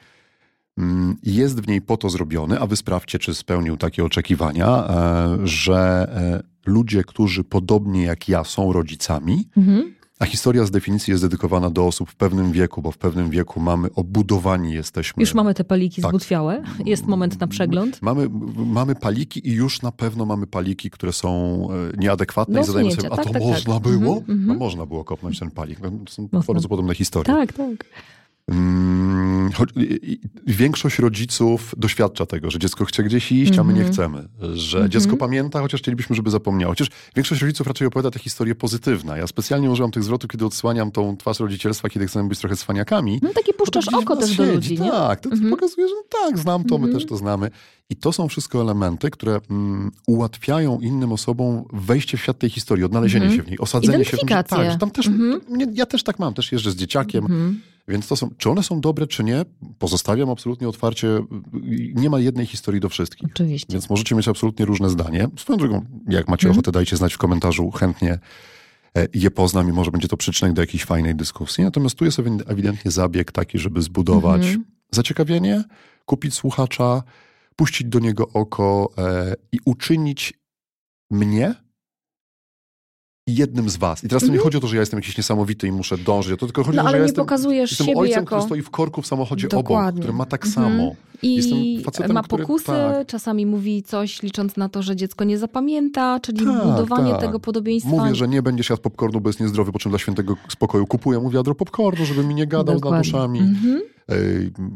mm, 0.77 1.15
jest 1.23 1.61
w 1.61 1.67
niej 1.67 1.81
po 1.81 1.97
to 1.97 2.09
zrobiony, 2.09 2.59
a 2.59 2.67
wy 2.67 2.75
sprawdźcie, 2.75 3.19
czy 3.19 3.35
spełnił 3.35 3.77
takie 3.77 4.05
oczekiwania, 4.05 4.67
e, 4.89 5.37
że 5.43 6.07
e, 6.15 6.43
ludzie, 6.71 7.03
którzy 7.03 7.43
podobnie 7.43 8.03
jak 8.03 8.29
ja 8.29 8.43
są 8.43 8.73
rodzicami, 8.73 9.47
Mhm. 9.57 9.93
A 10.19 10.25
historia 10.25 10.65
z 10.65 10.71
definicji 10.71 11.11
jest 11.11 11.23
dedykowana 11.23 11.69
do 11.69 11.85
osób 11.87 12.09
w 12.09 12.15
pewnym 12.15 12.51
wieku, 12.51 12.81
bo 12.81 12.91
w 12.91 12.97
pewnym 12.97 13.29
wieku 13.29 13.59
mamy 13.59 13.87
obudowani 13.95 14.73
jesteśmy. 14.73 15.21
Już 15.21 15.33
mamy 15.33 15.53
te 15.53 15.63
paliki 15.63 16.01
Tak. 16.01 16.11
zbutwiałe. 16.11 16.63
Jest 16.85 17.07
moment 17.07 17.39
na 17.39 17.47
przegląd. 17.47 18.01
Mamy, 18.01 18.29
mamy 18.55 18.95
paliki 18.95 19.47
i 19.49 19.51
już 19.51 19.81
na 19.81 19.91
pewno 19.91 20.25
mamy 20.25 20.47
paliki, 20.47 20.89
które 20.89 21.13
są 21.13 21.29
e, 21.93 21.97
nieadekwatne 21.97 22.53
Do 22.53 22.61
i 22.61 22.63
zadajemy 22.65 22.91
sobie, 22.91 23.07
a 23.07 23.09
to 23.09 23.23
Tak, 23.23 23.33
tak, 23.33 23.41
można 23.43 23.73
tak. 23.73 23.83
było? 23.83 24.17
Mhm, 24.17 24.39
mhm. 24.39 24.47
No 24.47 24.53
można 24.53 24.85
było 24.85 25.03
kopnąć 25.03 25.39
ten 25.39 25.51
palik. 25.51 25.79
No, 25.81 25.91
To 26.05 26.11
są 26.11 26.29
Można. 26.31 26.53
bardzo 26.53 26.69
podobne 26.69 26.95
historie. 26.95 27.25
Tak, 27.35 27.53
tak. 27.53 27.85
Mm, 28.51 29.51
choć, 29.51 29.69
większość 30.47 30.99
rodziców 30.99 31.73
doświadcza 31.77 32.25
tego, 32.25 32.51
że 32.51 32.59
dziecko 32.59 32.85
chce 32.85 33.03
gdzieś 33.03 33.31
iść, 33.31 33.57
a 33.59 33.63
my 33.63 33.73
nie 33.73 33.79
Mhm. 33.81 33.93
chcemy. 33.93 34.27
Że 34.57 34.77
Mhm. 34.77 34.91
dziecko 34.91 35.17
pamięta, 35.17 35.61
chociaż 35.61 35.81
chcielibyśmy, 35.81 36.15
żeby 36.15 36.29
zapomniało. 36.29 36.71
Chociaż 36.71 36.87
większość 37.15 37.41
rodziców 37.41 37.67
raczej 37.67 37.87
opowiada 37.87 38.11
te 38.11 38.19
historie 38.19 38.55
pozytywne. 38.55 39.17
Ja 39.19 39.27
specjalnie 39.27 39.71
używam 39.71 39.91
tych 39.91 40.03
zwrotów, 40.03 40.29
kiedy 40.31 40.45
odsłaniam 40.45 40.91
tą 40.91 41.17
twarz 41.17 41.39
rodzicielstwa, 41.39 41.89
kiedy 41.89 42.07
chcemy 42.07 42.29
być 42.29 42.39
trochę 42.39 42.55
cwaniakami. 42.55 43.19
No 43.21 43.29
taki 43.33 43.51
Bo 43.51 43.57
to 43.57 43.71
puszczasz 43.71 43.87
oko 43.93 44.15
też 44.15 44.35
do 44.37 44.45
ludzi, 44.45 44.79
nie? 44.81 44.91
Tak, 44.91 45.21
to 45.21 45.29
Mhm. 45.29 45.49
pokazuje, 45.49 45.87
że 45.87 45.93
tak, 46.09 46.37
znam 46.39 46.63
to, 46.63 46.77
my 46.77 46.85
Mhm. 46.85 46.93
też 46.99 47.09
to 47.09 47.17
znamy. 47.17 47.51
I 47.89 47.95
to 47.95 48.11
są 48.13 48.27
wszystko 48.27 48.61
elementy, 48.61 49.09
które 49.11 49.39
mm, 49.49 49.91
ułatwiają 50.07 50.79
innym 50.79 51.11
osobom 51.11 51.63
wejście 51.73 52.17
w 52.17 52.21
świat 52.21 52.39
tej 52.39 52.49
historii, 52.49 52.83
odnalezienie 52.85 53.25
Mhm. 53.25 53.39
się 53.41 53.43
w 53.45 53.49
niej, 53.49 53.59
osadzenie 53.59 53.97
się 53.97 54.03
w 54.03 54.13
Identyfikację. 54.23 54.57
tak, 54.69 54.79
tam 54.79 54.91
też, 54.91 55.07
Mhm. 55.07 55.41
ja 55.73 55.85
też 55.85 56.03
tak 56.03 56.19
mam, 56.19 56.33
też 56.33 56.51
jeżdżę 56.51 56.71
z 56.71 56.75
dzieciakiem, 56.75 57.23
Mhm. 57.23 57.61
więc 57.87 58.07
to 58.07 58.15
są, 58.15 58.29
czy 58.37 58.49
one 58.49 58.63
są 58.63 58.81
dobre, 58.81 59.07
czy 59.07 59.23
nie, 59.23 59.45
pozostawiam 59.79 60.29
absolutnie 60.29 60.69
otwarcie. 60.69 61.07
Nie 61.95 62.09
ma 62.09 62.19
jednej 62.19 62.45
historii 62.45 62.81
do 62.81 62.89
wszystkich. 62.89 63.29
Oczywiście. 63.33 63.73
Więc 63.73 63.89
możecie 63.89 64.15
mieć 64.15 64.27
absolutnie 64.27 64.65
różne 64.65 64.89
zdanie. 64.89 65.27
Swoją 65.37 65.57
drogą, 65.59 65.85
jak 66.09 66.27
macie 66.27 66.51
ochotę, 66.51 66.71
dajcie 66.71 66.97
znać 66.97 67.13
w 67.13 67.17
komentarzu, 67.17 67.71
chętnie 67.71 68.19
e, 68.97 69.07
je 69.13 69.31
poznam 69.31 69.69
i 69.69 69.71
może 69.71 69.91
będzie 69.91 70.07
to 70.07 70.17
przyczynek 70.17 70.53
do 70.53 70.61
jakiejś 70.61 70.83
fajnej 70.85 71.15
dyskusji. 71.15 71.63
Natomiast 71.63 71.95
tu 71.95 72.05
jest 72.05 72.19
ewi- 72.19 72.41
ewidentnie 72.47 72.91
zabieg 72.91 73.31
taki, 73.31 73.59
żeby 73.59 73.81
zbudować 73.81 74.41
zaciekawienie, 74.91 75.63
kupić 76.05 76.33
słuchacza, 76.33 77.03
puścić 77.59 77.87
do 77.87 77.99
niego 77.99 78.27
oko 78.33 78.89
e, 78.97 79.35
i 79.51 79.57
uczynić 79.65 80.33
mnie 81.11 81.55
jednym 83.29 83.69
z 83.69 83.77
was. 83.77 84.03
I 84.03 84.07
teraz 84.07 84.21
to 84.23 84.27
nie 84.27 84.31
Mhm. 84.33 84.43
chodzi 84.43 84.57
o 84.57 84.61
to, 84.61 84.67
że 84.67 84.75
ja 84.75 84.79
jestem 84.79 84.99
jakiś 84.99 85.17
niesamowity 85.17 85.67
i 85.67 85.71
muszę 85.71 85.97
dążyć 85.97 86.33
o 86.33 86.37
to, 86.37 86.45
tylko 86.45 86.63
chodzi 86.63 86.75
No 86.77 86.81
o 86.83 86.85
to, 86.85 86.91
że 86.91 86.97
ja 86.97 87.03
jestem, 87.03 87.25
pokazujesz 87.25 87.71
jestem 87.71 87.87
siebie 87.87 87.99
ojcem, 87.99 88.19
jako... 88.19 88.25
który 88.35 88.41
stoi 88.41 88.61
w 88.61 88.69
korku 88.69 89.01
w 89.01 89.07
samochodzie 89.07 89.47
obok, 89.47 89.59
Dokładnie. 89.63 90.01
który 90.01 90.13
ma 90.17 90.25
tak 90.25 90.45
Mhm. 90.45 90.65
samo. 90.71 90.95
I 91.21 91.35
Jestem 91.35 91.57
facetem, 91.85 92.13
ma 92.13 92.23
który- 92.23 92.43
pokusy, 92.43 92.65
tak. 92.65 93.07
czasami 93.07 93.45
mówi 93.45 93.83
coś 93.83 94.21
licząc 94.23 94.57
na 94.57 94.69
to, 94.69 94.81
że 94.83 94.95
dziecko 94.95 95.23
nie 95.23 95.37
zapamięta, 95.37 96.19
czyli 96.19 96.45
Tak, 96.45 96.63
budowanie 96.63 97.11
tak. 97.11 97.21
tego 97.21 97.39
podobieństwa. 97.39 97.91
Mówię, 97.91 98.15
że 98.15 98.27
nie 98.27 98.41
będziesz 98.41 98.69
jadł 98.69 98.81
popcornu, 98.81 99.21
bo 99.21 99.29
jest 99.29 99.39
niezdrowy, 99.39 99.71
po 99.71 99.79
czym 99.79 99.89
dla 99.91 99.99
świętego 99.99 100.35
spokoju 100.49 100.87
kupuję 100.87 101.19
mu 101.19 101.29
wiadro 101.29 101.55
popcornu, 101.55 102.05
żeby 102.05 102.23
mi 102.23 102.35
nie 102.35 102.47
gadał 102.47 102.75
Dokładnie. 102.75 102.97
nad 102.97 103.05
duszami. 103.05 103.39
Mhm. 103.39 103.81
Ej, 103.81 103.96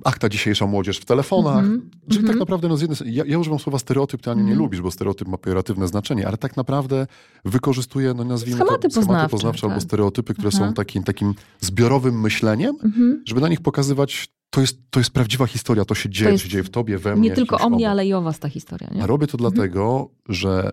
Ach, 0.03 0.19
ta 0.19 0.29
dzisiejsza 0.29 0.67
młodzież 0.67 0.97
w 0.97 1.05
telefonach. 1.05 1.57
Mhm. 1.59 1.89
Czyli 2.09 2.19
Mhm. 2.19 2.27
tak 2.33 2.39
naprawdę, 2.39 2.67
no 2.67 2.77
z 2.77 2.81
jednej 2.81 3.15
ja, 3.15 3.23
ja 3.27 3.39
używam 3.39 3.59
słowa 3.59 3.79
stereotyp, 3.79 4.21
ty 4.21 4.31
Aniu 4.31 4.39
nie 4.39 4.51
Mhm. 4.51 4.59
lubisz, 4.59 4.81
bo 4.81 4.91
stereotyp 4.91 5.27
ma 5.27 5.37
pejoratywne 5.37 5.87
znaczenie, 5.87 6.27
ale 6.27 6.37
tak 6.37 6.57
naprawdę 6.57 7.07
wykorzystuję, 7.45 8.13
no 8.13 8.23
nazwijmy 8.23 8.61
Schematy 8.61 8.87
to 8.87 8.89
schematy 8.89 9.07
poznawcze, 9.07 9.29
poznawcze 9.31 9.67
albo 9.67 9.75
tak. 9.75 9.83
stereotypy, 9.83 10.33
które 10.33 10.49
Aha. 10.53 10.57
są 10.67 10.73
takim, 10.73 11.03
takim 11.03 11.33
zbiorowym 11.59 12.21
myśleniem, 12.21 12.75
Mhm. 12.83 13.23
żeby 13.27 13.41
na 13.41 13.47
nich 13.47 13.61
pokazywać, 13.61 14.29
to 14.49 14.61
jest, 14.61 14.77
to 14.89 14.99
jest 14.99 15.11
prawdziwa 15.11 15.45
historia, 15.45 15.85
to 15.85 15.95
się 15.95 16.09
dzieje, 16.09 16.27
to, 16.29 16.31
jest 16.31 16.43
się 16.43 16.49
dzieje 16.49 16.63
w 16.63 16.69
tobie, 16.69 16.97
we 16.97 17.15
mnie. 17.15 17.29
Nie 17.29 17.35
tylko 17.35 17.57
o 17.57 17.69
mnie, 17.69 17.77
obok. 17.77 17.91
ale 17.91 18.05
i 18.07 18.13
o 18.13 18.21
was 18.21 18.39
ta 18.39 18.49
historia. 18.49 18.89
Nie? 18.95 19.03
A 19.03 19.07
robię 19.07 19.27
to 19.27 19.37
Mhm. 19.37 19.53
dlatego, 19.53 20.09
że 20.29 20.69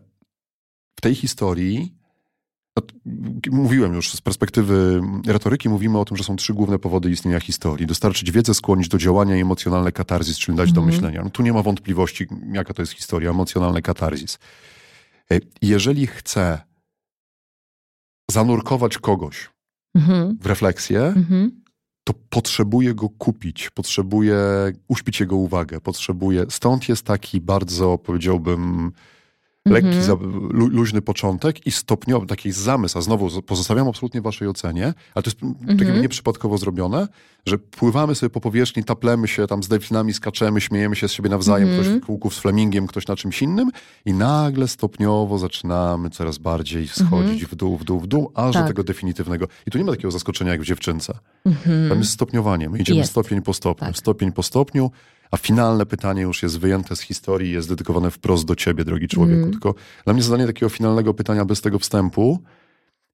w 0.98 1.00
tej 1.00 1.14
historii, 1.14 1.94
mówiłem 3.50 3.94
już 3.94 4.12
z 4.12 4.20
perspektywy 4.20 5.00
retoryki, 5.26 5.68
mówimy 5.68 5.98
o 5.98 6.04
tym, 6.04 6.16
że 6.16 6.24
są 6.24 6.36
trzy 6.36 6.54
główne 6.54 6.78
powody 6.78 7.10
istnienia 7.10 7.40
historii. 7.40 7.86
Dostarczyć 7.86 8.30
wiedzę, 8.32 8.54
skłonić 8.54 8.88
do 8.88 8.98
działania 8.98 9.36
i 9.36 9.40
emocjonalny 9.40 9.92
katarzis, 9.92 10.38
czyli 10.38 10.56
dać 10.58 10.72
do 10.72 10.80
Mhm. 10.80 10.96
myślenia. 10.96 11.24
No, 11.24 11.30
tu 11.30 11.42
nie 11.42 11.52
ma 11.52 11.62
wątpliwości, 11.62 12.26
jaka 12.52 12.74
to 12.74 12.82
jest 12.82 12.92
historia, 12.92 13.30
emocjonalny 13.30 13.82
katarzis. 13.82 14.38
E, 15.32 15.38
Jeżeli 15.62 16.06
chcę 16.06 16.60
zanurkować 18.30 18.98
kogoś 18.98 19.50
Mhm. 19.94 20.38
w 20.40 20.46
refleksję, 20.46 21.02
Mhm. 21.02 21.62
to 22.04 22.14
potrzebuję 22.30 22.94
go 22.94 23.08
kupić, 23.08 23.70
potrzebuję 23.70 24.38
uśpić 24.88 25.20
jego 25.20 25.36
uwagę, 25.36 25.80
potrzebuję. 25.80 26.44
Stąd 26.50 26.88
jest 26.88 27.02
taki 27.02 27.40
bardzo, 27.40 27.98
powiedziałbym, 27.98 28.92
lekki, 29.66 29.88
Mhm. 29.96 30.18
lu, 30.52 30.66
luźny 30.68 31.02
początek 31.02 31.66
i 31.66 31.70
stopniowy, 31.70 32.26
taki 32.26 32.52
zamysł, 32.52 32.98
a 32.98 33.00
znowu 33.00 33.42
pozostawiam 33.42 33.88
absolutnie 33.88 34.20
waszej 34.20 34.48
ocenie, 34.48 34.94
ale 35.14 35.22
to 35.22 35.30
jest 35.30 35.42
Mhm. 35.42 35.78
takie 35.78 35.92
nieprzypadkowo 35.92 36.58
zrobione, 36.58 37.08
że 37.46 37.58
pływamy 37.58 38.14
sobie 38.14 38.30
po 38.30 38.40
powierzchni, 38.40 38.84
taplemy 38.84 39.28
się 39.28 39.46
tam 39.46 39.62
z 39.62 39.68
delfinami, 39.68 40.12
skaczemy, 40.14 40.60
śmiejemy 40.60 40.96
się 40.96 41.08
z 41.08 41.12
siebie 41.12 41.30
nawzajem, 41.30 41.68
Mhm. 41.68 41.86
ktoś 41.88 42.02
w 42.02 42.06
kółku 42.06 42.30
z 42.30 42.38
flemingiem, 42.38 42.86
ktoś 42.86 43.06
na 43.06 43.16
czymś 43.16 43.42
innym 43.42 43.70
i 44.06 44.12
nagle 44.12 44.68
stopniowo 44.68 45.38
zaczynamy 45.38 46.10
coraz 46.10 46.38
bardziej 46.38 46.88
schodzić 46.88 47.46
w 47.46 47.54
dół, 47.54 47.76
w 47.76 47.84
dół, 47.84 48.00
w 48.00 48.06
dół, 48.06 48.30
aż 48.34 48.52
do 48.54 48.58
Tak. 48.58 48.68
tego 48.68 48.84
definitywnego. 48.84 49.46
I 49.66 49.70
tu 49.70 49.78
nie 49.78 49.84
ma 49.84 49.92
takiego 49.92 50.10
zaskoczenia 50.10 50.52
jak 50.52 50.60
w 50.62 50.64
dziewczynce. 50.64 51.18
Mhm. 51.46 51.88
Tam 51.88 51.98
jest 51.98 52.10
stopniowanie. 52.10 52.70
My 52.70 52.78
idziemy 52.78 52.98
Jest. 52.98 53.10
stopień 53.10 53.42
po 53.42 53.54
stopniu, 53.54 53.86
Tak. 53.86 53.96
stopień 53.96 54.32
po 54.32 54.42
stopniu, 54.42 54.90
a 55.30 55.36
finalne 55.36 55.86
pytanie 55.86 56.22
już 56.22 56.42
jest 56.42 56.58
wyjęte 56.58 56.96
z 56.96 57.00
historii, 57.00 57.52
jest 57.52 57.68
dedykowane 57.68 58.10
wprost 58.10 58.44
do 58.44 58.56
ciebie, 58.56 58.84
drogi 58.84 59.08
człowieku. 59.08 59.38
Mm. 59.40 59.50
Tylko 59.50 59.74
dla 60.04 60.12
mnie 60.14 60.22
zadanie 60.22 60.46
takiego 60.46 60.68
finalnego 60.70 61.14
pytania 61.14 61.44
bez 61.44 61.60
tego 61.60 61.78
wstępu 61.78 62.38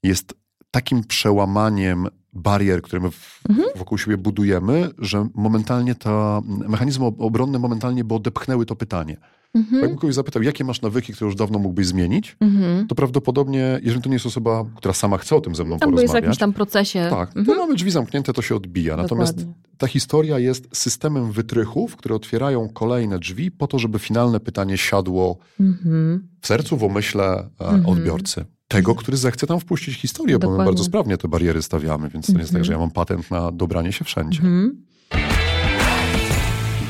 jest 0.03 0.35
takim 0.70 1.05
przełamaniem 1.05 2.07
barier, 2.33 2.83
które 2.83 3.00
my 3.03 3.09
Mhm. 3.48 3.68
wokół 3.77 3.98
siebie 3.98 4.16
budujemy, 4.16 4.90
że 4.98 5.29
momentalnie 5.35 5.94
ta, 5.94 6.40
mechanizmy 6.68 7.05
ob- 7.05 7.20
obronne 7.20 7.59
momentalnie 7.59 8.05
by 8.05 8.14
odepchnęły 8.14 8.66
to 8.66 8.77
pytanie. 8.77 9.16
Mhm. 9.55 9.81
Jakbym 9.83 9.99
kogoś 9.99 10.14
zapytał, 10.14 10.43
jakie 10.43 10.64
masz 10.64 10.83
nawyki, 10.83 11.12
które 11.12 11.27
już 11.29 11.35
dawno 11.37 11.59
mógłbyś 11.59 11.87
zmienić, 11.87 12.37
Mhm. 12.40 12.87
to 12.87 12.95
prawdopodobnie, 12.95 13.81
jeżeli 13.83 14.03
to 14.03 14.09
nie 14.09 14.14
jest 14.14 14.27
osoba, 14.27 14.64
która 14.77 14.95
sama 14.95 15.19
chce 15.19 15.37
o 15.37 15.40
tym 15.40 15.55
ze 15.55 15.64
mną 15.64 15.75
Albo 15.81 15.85
jest 15.87 15.90
w 15.90 15.93
porozmawiać, 15.95 16.25
jakimś 16.25 16.38
tam 16.38 16.53
procesie. 16.53 17.07
tak, 17.11 17.33
to 17.33 17.38
Mhm. 17.40 17.59
mamy 17.59 17.75
drzwi 17.75 17.90
zamknięte, 17.90 18.33
to 18.33 18.43
się 18.43 18.57
odbija. 18.57 18.97
Natomiast 18.97 19.35
Dokładnie. 19.37 19.55
ta 19.79 19.87
historia 19.87 20.38
jest 20.38 20.69
systemem 20.77 21.33
wytrychów, 21.33 21.97
które 21.97 22.14
otwierają 22.14 22.69
kolejne 22.69 23.19
drzwi 23.19 23.51
po 23.51 23.67
to, 23.67 23.79
żeby 23.79 23.99
finalne 23.99 24.40
pytanie 24.40 24.79
siadło 24.79 25.38
Mhm. 25.61 26.29
w 26.40 26.47
sercu, 26.47 26.77
w 26.77 26.83
umyśle 26.83 27.25
e, 27.61 27.64
Mhm. 27.64 27.87
odbiorcy. 27.87 28.45
Tego, 28.69 28.95
który 28.95 29.17
zechce 29.17 29.47
tam 29.47 29.61
wpuścić 29.61 29.95
historię, 29.95 30.38
bo 30.38 30.47
my 30.47 30.51
Dokładnie. 30.53 30.71
bardzo 30.71 30.85
sprawnie 30.85 31.17
te 31.19 31.29
bariery 31.29 31.62
stawiamy, 31.62 32.09
więc 32.09 32.27
to 32.27 32.33
nie 32.33 32.38
jest 32.38 32.51
tak, 32.51 32.57
Mhm. 32.61 32.64
że 32.64 32.73
ja 32.73 32.79
mam 32.79 32.90
patent 32.90 33.31
na 33.31 33.53
dobranie 33.53 33.93
się 33.93 34.05
wszędzie. 34.05 34.38
Mhm. 34.38 34.85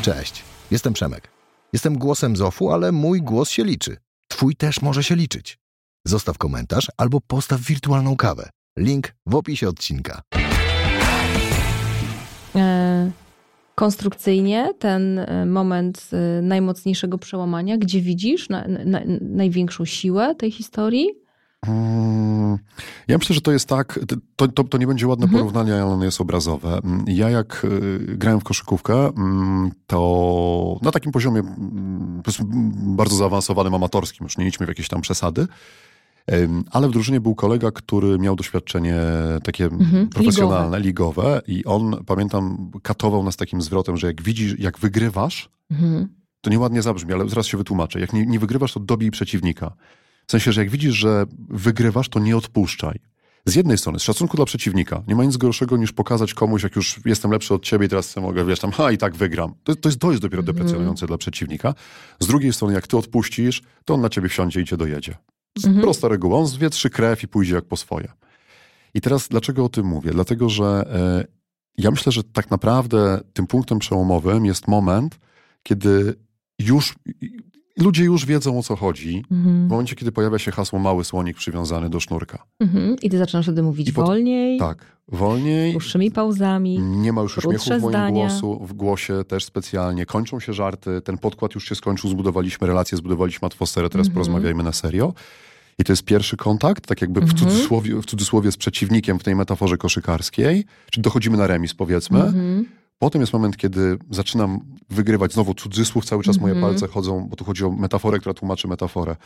Cześć, 0.03 0.42
jestem 0.70 0.92
Przemek. 0.92 1.29
Jestem 1.74 1.98
głosem 1.98 2.37
Zofu, 2.37 2.70
ale 2.70 2.92
mój 2.92 3.22
głos 3.22 3.50
się 3.50 3.64
liczy. 3.64 3.96
Twój 4.28 4.56
też 4.56 4.82
może 4.82 5.04
się 5.04 5.16
liczyć. 5.16 5.58
Zostaw 6.06 6.38
komentarz 6.38 6.87
albo 6.96 7.20
postaw 7.20 7.60
wirtualną 7.60 8.16
kawę. 8.16 8.50
Link 8.78 9.14
w 9.26 9.34
opisie 9.34 9.68
odcinka. 9.68 10.22
E, 12.56 13.10
konstrukcyjnie 13.74 14.74
ten 14.78 15.18
e, 15.18 15.46
moment 15.46 16.10
e, 16.12 16.42
najmocniejszego 16.42 17.18
przełamania, 17.18 17.78
gdzie 17.78 18.00
widzisz 18.00 18.48
na, 18.48 18.68
na, 18.68 19.00
największą 19.20 19.84
siłę 19.84 20.34
tej 20.34 20.50
historii? 20.50 21.23
Mm, 21.68 22.59
Ja 23.09 23.18
myślę, 23.18 23.35
że 23.35 23.40
to 23.40 23.53
jest 23.53 23.68
tak, 23.68 24.00
to, 24.37 24.48
to, 24.48 24.64
to 24.64 24.79
nie 24.79 24.87
będzie 24.87 25.07
ładne 25.07 25.24
Mhm. 25.24 25.38
porównanie, 25.42 25.74
ale 25.74 25.85
ono 25.87 26.05
jest 26.05 26.20
obrazowe. 26.20 26.81
Mm, 26.85 27.05
Ja 27.09 27.31
jak 27.31 27.64
y, 27.64 28.16
grałem 28.16 28.40
w 28.40 28.44
koszykówkę, 28.44 28.94
mm, 29.09 29.70
to 29.87 30.79
na 30.83 30.90
takim 30.90 31.12
poziomie 31.12 31.42
bardzo 32.96 33.16
zaawansowanym, 33.16 33.74
amatorskim, 33.74 34.24
już 34.24 34.38
nie 34.38 34.46
idźmy 34.46 34.66
w 34.66 34.68
jakieś 34.68 34.88
tam 34.88 35.00
przesady, 35.00 35.46
ale 36.70 36.88
w 36.88 36.90
drużynie 36.90 37.20
był 37.20 37.35
kolega, 37.35 37.70
który 37.70 38.18
miał 38.18 38.37
doświadczenie 38.37 38.96
takie 39.44 39.64
Mhm, 39.64 40.09
profesjonalne, 40.09 40.81
ligowe 40.81 41.40
i 41.46 41.64
on, 41.64 41.96
pamiętam, 42.07 42.70
katował 42.83 43.24
nas 43.24 43.37
takim 43.37 43.62
zwrotem, 43.62 43.96
że 43.96 44.07
jak 44.07 44.22
widzisz, 44.22 44.59
jak 44.59 44.79
wygrywasz, 44.79 45.50
Mhm. 45.70 46.09
to 46.40 46.50
nieładnie 46.50 46.83
zabrzmi, 46.83 47.12
ale 47.12 47.29
zaraz 47.29 47.46
się 47.46 47.59
wytłumaczę. 47.59 48.00
Jak 48.00 48.12
nie, 48.12 48.27
nie 48.27 48.38
wygrywasz, 48.38 48.72
to 48.72 48.81
dobij 48.81 49.11
przeciwnika. 49.11 49.72
W 50.26 50.30
sensie, 50.30 50.52
że 50.52 50.60
jak 50.60 50.70
widzisz, 50.70 50.94
że 50.94 51.24
wygrywasz, 51.48 52.08
to 52.08 52.20
nie 52.20 52.37
odpuszczaj. 52.37 52.98
Z 53.46 53.54
jednej 53.54 53.78
strony, 53.78 53.98
z 53.98 54.02
szacunku 54.02 54.37
dla 54.37 54.46
przeciwnika, 54.46 55.02
nie 55.08 55.14
ma 55.14 55.24
nic 55.24 55.37
gorszego 55.37 55.76
niż 55.76 55.92
pokazać 55.92 56.34
komuś, 56.34 56.62
jak 56.62 56.76
już 56.76 57.00
jestem 57.04 57.30
lepszy 57.30 57.54
od 57.54 57.62
ciebie 57.64 57.87
i 57.87 57.88
teraz 57.88 58.16
mogę, 58.16 58.44
wiesz, 58.44 58.60
tam, 58.60 58.70
ha, 58.72 58.92
i 58.92 58.98
tak 58.98 59.16
wygram. 59.16 59.54
To, 59.64 59.74
to, 59.76 59.88
jest, 59.88 60.04
jest 60.04 60.22
dopiero 60.22 60.40
Mhm. 60.40 60.56
deprecjonujące 60.56 61.06
dla 61.06 61.18
przeciwnika. 61.18 61.74
Z 62.20 62.26
drugiej 62.26 62.52
strony, 62.52 62.74
jak 62.74 62.87
ty 62.87 62.96
odpuścisz, 62.96 63.62
to 63.84 63.94
on 63.94 64.00
na 64.00 64.08
ciebie 64.08 64.28
wsiądzie 64.28 64.60
i 64.60 64.64
cię 64.64 64.76
dojedzie. 64.76 65.16
Z- 65.58 65.64
Mhm. 65.64 65.82
Prosta 65.82 66.08
reguła, 66.08 66.38
on 66.38 66.46
zwietrzy 66.46 66.90
krew 66.90 67.22
i 67.22 67.28
pójdzie 67.28 67.54
jak 67.54 67.64
po 67.64 67.76
swoje. 67.76 68.12
I 68.94 69.00
teraz 69.00 69.28
dlaczego 69.28 69.64
o 69.64 69.68
tym 69.68 69.87
mówię? 69.87 70.10
Dlatego, 70.10 70.48
że 70.48 70.64
e, 70.64 71.24
ja 71.78 71.90
myślę, 71.90 72.12
że 72.12 72.24
tak 72.24 72.50
naprawdę 72.50 73.20
tym 73.32 73.46
punktem 73.46 73.78
przełomowym 73.78 74.44
jest 74.46 74.68
moment, 74.68 75.18
kiedy 75.62 76.14
już 76.58 76.94
ludzie 77.78 78.04
już 78.04 78.26
wiedzą 78.26 78.58
o 78.58 78.62
co 78.62 78.76
chodzi. 78.76 79.22
W 79.30 79.32
Mhm. 79.32 79.66
momencie, 79.66 79.94
kiedy 79.96 80.12
pojawia 80.12 80.38
się 80.38 80.50
hasło 80.52 80.78
mały 80.78 81.04
słonik 81.04 81.37
przywiązany 81.37 81.90
do 81.90 82.00
sznurka. 82.00 82.44
Mhm. 82.60 82.96
I 83.02 83.10
ty 83.10 83.18
zaczynasz 83.18 83.44
wtedy 83.46 83.62
mówić 83.62 83.88
I 83.88 83.92
pot- 83.92 84.06
wolniej, 84.06 84.58
Tak, 84.58 84.78
wolniej. 85.08 85.72
dłuższymi 85.72 86.10
pauzami. 86.10 86.78
Nie 86.78 87.12
ma 87.12 87.22
już 87.22 87.38
uśmiechu 87.38 87.64
w 87.64 87.68
moim 87.68 87.80
zdania. 87.88 88.10
głosu, 88.28 88.60
w 88.66 88.72
głosie 88.72 89.24
też 89.28 89.44
specjalnie. 89.44 90.06
Kończą 90.06 90.40
się 90.40 90.52
żarty, 90.52 91.00
ten 91.00 91.18
podkład 91.18 91.54
już 91.54 91.68
się 91.68 91.74
skończył, 91.74 92.10
zbudowaliśmy 92.10 92.66
relacje, 92.66 92.98
zbudowaliśmy 92.98 93.46
atmosferę, 93.46 93.88
teraz 93.90 94.06
Mhm. 94.06 94.14
porozmawiajmy 94.14 94.62
na 94.62 94.72
serio. 94.72 95.12
I 95.78 95.84
to 95.84 95.92
jest 95.92 96.04
pierwszy 96.04 96.37
kontakt, 96.37 96.87
tak 96.87 97.00
jakby 97.00 97.20
w, 97.20 97.22
Mhm. 97.22 97.38
cudzysłowie, 97.50 97.94
w 98.02 98.04
cudzysłowie 98.06 98.52
z 98.52 98.56
przeciwnikiem 98.56 99.18
w 99.18 99.22
tej 99.22 99.34
metaforze 99.37 99.76
koszykarskiej, 99.76 100.64
czyli 100.90 101.02
dochodzimy 101.02 101.37
na 101.37 101.46
remis 101.46 101.74
powiedzmy. 101.74 102.22
Mhm. 102.22 102.64
Potem 103.04 103.20
jest 103.20 103.32
moment, 103.32 103.56
kiedy 103.56 103.98
zaczynam 104.10 104.60
wygrywać, 104.90 105.32
znowu 105.32 105.54
cudzysłów, 105.54 106.04
cały 106.04 106.22
czas 106.22 106.38
moje 106.40 106.54
Mhm. 106.54 106.72
palce 106.72 106.88
chodzą, 106.88 107.26
bo 107.30 107.36
tu 107.36 107.44
chodzi 107.44 107.64
o 107.64 107.70
metaforę, 107.70 108.18
która 108.18 108.34
tłumaczy 108.34 108.68
metaforę. 108.68 109.16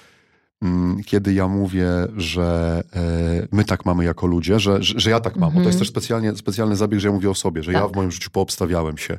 Mm, 0.63 1.03
Kiedy 1.05 1.33
ja 1.35 1.49
mówię, 1.49 1.89
że 2.17 2.83
e, 2.97 3.47
my 3.53 3.65
tak 3.65 3.87
mamy 3.87 4.05
jako 4.05 4.27
ludzie, 4.27 4.61
że, 4.61 4.83
że, 4.83 5.01
że 5.01 5.11
ja 5.11 5.21
tak 5.21 5.37
mam. 5.37 5.49
Bo 5.51 5.55
to 5.55 5.59
jest 5.59 5.67
Mhm. 5.67 5.79
też 5.79 5.89
specjalnie, 5.89 6.37
specjalny 6.37 6.77
zabieg, 6.77 7.01
że 7.01 7.09
ja 7.09 7.15
mówię 7.15 7.31
o 7.31 7.35
sobie, 7.35 7.63
że 7.63 7.73
ja 7.73 7.81
Tak. 7.83 7.93
w 7.93 7.97
moim 7.97 8.11
życiu 8.11 8.31
poobstawiałem 8.33 8.99
się. 8.99 9.19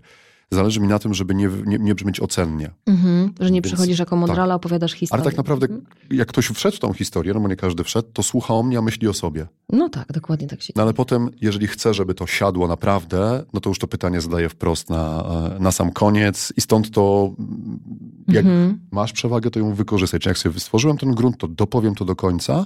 Zależy 0.52 0.80
mi 0.80 0.88
na 0.88 1.00
tym, 1.00 1.14
żeby 1.14 1.36
nie, 1.36 1.50
nie, 1.66 1.78
nie 1.78 1.96
brzmieć 1.96 2.20
ocennie. 2.20 2.70
Mhm. 2.86 3.34
Że 3.40 3.52
nie 3.52 3.62
Więc- 3.62 3.68
przychodzisz 3.68 4.00
jako 4.00 4.16
mądrala, 4.16 4.56
opowiadasz 4.56 4.92
historię. 4.94 5.22
Ale 5.24 5.32
tak 5.32 5.38
naprawdę, 5.38 5.66
Mhm. 5.68 5.86
jak 6.12 6.28
ktoś 6.28 6.46
wszedł 6.48 6.78
w 6.78 6.80
tą 6.80 6.94
historię, 6.94 7.34
no 7.34 7.40
bo 7.40 7.48
nie 7.48 7.56
każdy 7.56 7.84
wszedł, 7.84 8.08
to 8.14 8.24
słucha 8.24 8.54
o 8.54 8.64
mnie, 8.64 8.78
a 8.78 8.82
myśli 8.82 9.08
o 9.08 9.14
sobie. 9.14 9.48
No 9.70 9.90
tak, 9.90 10.12
dokładnie 10.12 10.48
tak 10.48 10.62
się 10.62 10.74
No 10.76 10.84
ale 10.84 10.94
potem, 10.94 11.30
jeżeli 11.42 11.68
chce, 11.68 11.94
żeby 11.94 12.14
to 12.14 12.28
siadło 12.28 12.68
naprawdę, 12.68 13.44
no 13.54 13.60
to 13.60 13.70
już 13.70 13.80
to 13.80 13.88
pytanie 13.88 14.22
zadaję 14.22 14.50
wprost 14.50 14.90
na, 14.90 15.24
e, 15.58 15.60
na 15.60 15.72
sam 15.72 15.92
koniec 15.92 16.54
i 16.58 16.62
stąd 16.62 16.92
to, 16.92 17.32
mm, 17.40 17.80
jak 18.28 18.46
Mhm. 18.46 18.80
masz 18.92 19.14
przewagę, 19.14 19.52
to 19.52 19.60
ją 19.60 19.74
wykorzystaj. 19.74 20.20
Czy 20.20 20.30
jak 20.30 20.38
sobie 20.38 20.60
stworzyłem 20.60 20.98
ten 20.98 21.12
grunt, 21.12 21.38
to 21.38 21.48
dopowiem 21.48 21.96
to 21.96 22.06
do 22.06 22.16
końca. 22.16 22.66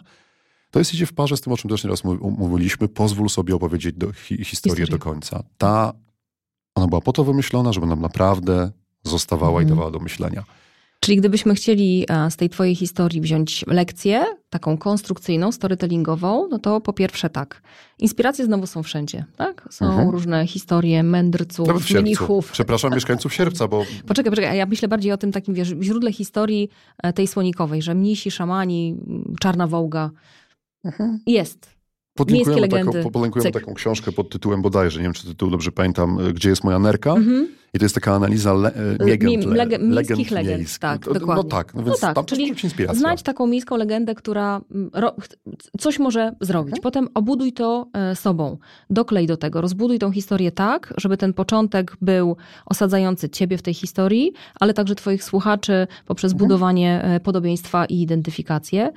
To 0.72 0.80
jest 0.80 0.94
idzie 0.94 1.06
w 1.06 1.14
parze 1.14 1.38
z 1.38 1.42
tym, 1.42 1.54
o 1.54 1.58
czym 1.58 1.70
też 1.70 1.84
nieraz 1.84 2.04
mów- 2.04 2.22
mówiliśmy. 2.22 2.88
Pozwól 2.88 3.30
sobie 3.30 3.56
opowiedzieć 3.56 3.96
do, 3.96 4.14
hi, 4.14 4.46
historię 4.46 4.46
Historię. 4.46 4.88
do 4.88 5.00
końca. 5.00 5.44
Ta, 5.58 5.94
ona 6.76 6.88
była 6.88 7.02
po 7.02 7.14
to 7.14 7.24
wymyślona, 7.24 7.74
żeby 7.74 7.88
nam 7.88 8.02
naprawdę 8.02 8.72
zostawała 9.04 9.62
i 9.62 9.64
Mhm. 9.64 9.70
dawała 9.70 9.92
do 9.92 10.00
myślenia. 10.00 10.44
Czyli 11.00 11.18
gdybyśmy 11.18 11.56
chcieli 11.56 12.06
e, 12.10 12.32
z 12.32 12.36
tej 12.36 12.50
twojej 12.50 12.76
historii 12.76 13.22
wziąć 13.22 13.66
lekcję, 13.68 14.26
taką 14.50 14.78
konstrukcyjną, 14.78 15.52
storytellingową, 15.52 16.48
no 16.48 16.60
to 16.60 16.82
po 16.82 16.94
pierwsze 16.94 17.30
tak. 17.30 17.62
Inspiracje 18.00 18.46
znowu 18.46 18.68
są 18.68 18.84
wszędzie, 18.84 19.26
tak? 19.38 19.68
Są 19.72 19.86
Mhm. 19.86 20.10
różne 20.10 20.48
historie 20.48 21.04
mędrców, 21.04 21.68
Nawet 21.68 21.84
w 21.84 21.88
sierpcu. 21.88 22.02
mnichów. 22.02 22.52
Przepraszam 22.52 22.94
mieszkańców 22.94 23.34
sierpca, 23.34 23.68
bo 23.68 23.84
Poczekaj, 24.08 24.32
poczekaj, 24.32 24.52
a 24.52 24.54
ja 24.54 24.66
myślę 24.66 24.88
bardziej 24.88 25.12
o 25.12 25.18
tym 25.18 25.32
takim, 25.32 25.54
wiesz, 25.54 25.74
źródle 25.82 26.12
historii 26.14 26.70
e, 27.04 27.14
tej 27.14 27.28
słonikowej, 27.28 27.82
że 27.82 27.96
mnisi, 27.96 28.32
szamani, 28.32 28.96
czarna 29.40 29.68
wołga. 29.68 30.10
Jest. 31.28 31.70
Podlinkujemy, 32.16 32.68
taką, 32.68 32.92
podlinkujemy 33.12 33.52
Cyk. 33.52 33.62
taką 33.62 33.74
książkę 33.74 34.12
pod 34.12 34.30
tytułem 34.30 34.62
bodajże, 34.62 35.00
nie 35.00 35.04
wiem 35.04 35.14
czy 35.14 35.28
tytuł 35.28 35.50
dobrze 35.50 35.72
pamiętam, 35.72 36.20
y, 36.20 36.34
Gdzie 36.34 36.50
jest 36.50 36.64
moja 36.64 36.80
nerka? 36.80 37.12
Mhm. 37.14 37.48
I 37.76 37.80
to 37.80 37.86
jest 37.86 37.96
taka 37.96 38.16
analiza 38.16 38.54
le, 38.54 38.74
e, 38.74 39.04
Mi- 39.04 39.10
legend, 39.12 39.46
le, 39.46 39.66
lege- 39.66 39.80
miejskich 39.80 40.10
legend 40.18 40.32
legend, 40.32 40.58
miejskich. 40.58 40.80
tak, 40.80 41.08
no, 41.08 41.14
dokładnie. 41.14 41.44
No 41.44 41.50
tak, 41.50 41.74
no 41.74 41.82
No 41.82 41.88
więc 41.88 42.00
tak, 42.00 42.16
tam 42.16 42.26
czyli 42.26 42.48
inspiracja. 42.64 43.00
Znajdź 43.00 43.24
taką 43.24 43.48
miejską 43.48 43.78
legendę, 43.78 44.16
która 44.16 44.62
mm, 44.72 44.90
ro, 44.94 45.16
coś 45.80 46.00
może 46.00 46.36
zrobić. 46.42 46.76
Potem 46.82 47.08
obuduj 47.14 47.54
to 47.54 47.88
e, 47.94 48.16
sobą. 48.16 48.58
Doklej 48.90 49.28
do 49.28 49.38
tego. 49.38 49.62
Rozbuduj 49.62 50.00
tą 50.00 50.12
historię 50.12 50.52
tak, 50.52 50.94
żeby 50.98 51.18
ten 51.18 51.34
początek 51.34 51.98
był 52.02 52.36
osadzający 52.66 53.30
ciebie 53.30 53.58
w 53.58 53.62
tej 53.62 53.74
historii, 53.74 54.34
ale 54.60 54.74
także 54.74 54.96
twoich 54.96 55.24
słuchaczy 55.24 55.88
poprzez 56.06 56.34
budowanie 56.34 57.02
e, 57.04 57.20
podobieństwa 57.20 57.86
i 57.86 58.02
identyfikację. 58.02 58.92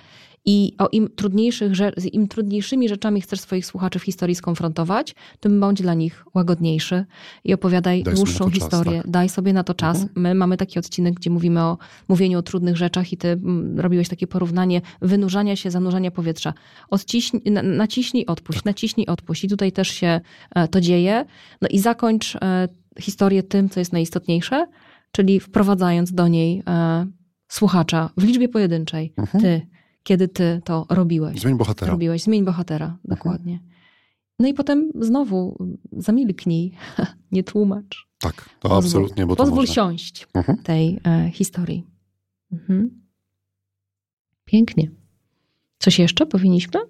I 0.48 0.72
o 0.78 0.88
im, 0.92 1.08
trudniejszych, 1.16 1.72
im 2.12 2.28
trudniejszymi 2.28 2.88
rzeczami 2.88 3.20
chcesz 3.20 3.40
swoich 3.40 3.66
słuchaczy 3.66 3.98
w 3.98 4.02
historii 4.02 4.34
skonfrontować, 4.34 5.14
tym 5.40 5.60
bądź 5.60 5.82
dla 5.82 5.94
nich 5.94 6.24
łagodniejszy 6.34 7.04
i 7.44 7.54
opowiadaj 7.54 8.02
Daj 8.02 8.14
dłuższą 8.14 8.44
to 8.44 8.50
czas, 8.50 8.54
historię. 8.54 9.02
tak. 9.02 9.10
Daj 9.10 9.28
sobie 9.28 9.52
na 9.52 9.64
to 9.64 9.74
czas. 9.74 9.96
Mhm. 10.02 10.22
My 10.22 10.34
mamy 10.34 10.56
taki 10.56 10.78
odcinek, 10.78 11.14
gdzie 11.14 11.30
mówimy 11.30 11.60
o 11.62 11.78
mówieniu 12.08 12.38
o 12.38 12.42
trudnych 12.42 12.76
rzeczach 12.76 13.12
i 13.12 13.16
ty 13.16 13.40
robiłeś 13.76 14.08
takie 14.08 14.26
porównanie 14.26 14.80
wynurzania 15.02 15.56
się, 15.56 15.70
zanurzania 15.70 16.10
powietrza. 16.10 16.54
Odciśnij, 16.90 17.42
naciśnij, 17.62 18.26
odpuść, 18.26 18.58
Tak. 18.58 18.66
naciśnij, 18.66 19.06
odpuść. 19.06 19.44
I 19.44 19.48
tutaj 19.48 19.72
też 19.72 19.88
się 19.88 20.20
e, 20.54 20.68
to 20.68 20.80
dzieje. 20.80 21.24
No 21.62 21.68
i 21.70 21.78
zakończ 21.78 22.36
e, 22.36 22.68
historię 23.00 23.42
tym, 23.42 23.68
co 23.68 23.80
jest 23.80 23.92
najistotniejsze, 23.92 24.66
czyli 25.12 25.40
wprowadzając 25.40 26.12
do 26.12 26.28
niej 26.28 26.62
e, 26.68 27.06
słuchacza 27.48 28.10
w 28.16 28.24
liczbie 28.24 28.48
pojedynczej. 28.48 29.12
Mhm. 29.16 29.44
Ty, 29.44 29.66
kiedy 30.06 30.28
ty 30.28 30.60
to 30.64 30.86
robiłeś. 30.88 31.40
Zmień 31.40 31.56
bohatera. 31.56 31.92
Robiłeś, 31.92 32.22
zmień 32.22 32.44
bohatera, 32.44 32.98
dokładnie. 33.04 33.60
No 34.38 34.48
i 34.48 34.54
potem 34.54 34.90
znowu 35.00 35.56
zamilknij, 35.92 36.72
nie 37.32 37.44
tłumacz. 37.44 38.06
Tak, 38.20 38.48
to 38.60 38.68
Pozwól- 38.68 38.78
absolutnie, 38.78 39.26
bo 39.26 39.36
to 39.36 39.42
Pozwól 39.42 39.58
można. 39.58 39.74
siąść 39.74 40.26
Mhm. 40.34 40.58
tej 40.62 41.00
e, 41.06 41.30
historii. 41.30 41.86
Mhm. 42.52 43.02
Pięknie. 44.44 44.90
Coś 45.78 45.98
jeszcze 45.98 46.26
powinniśmy? 46.26 46.80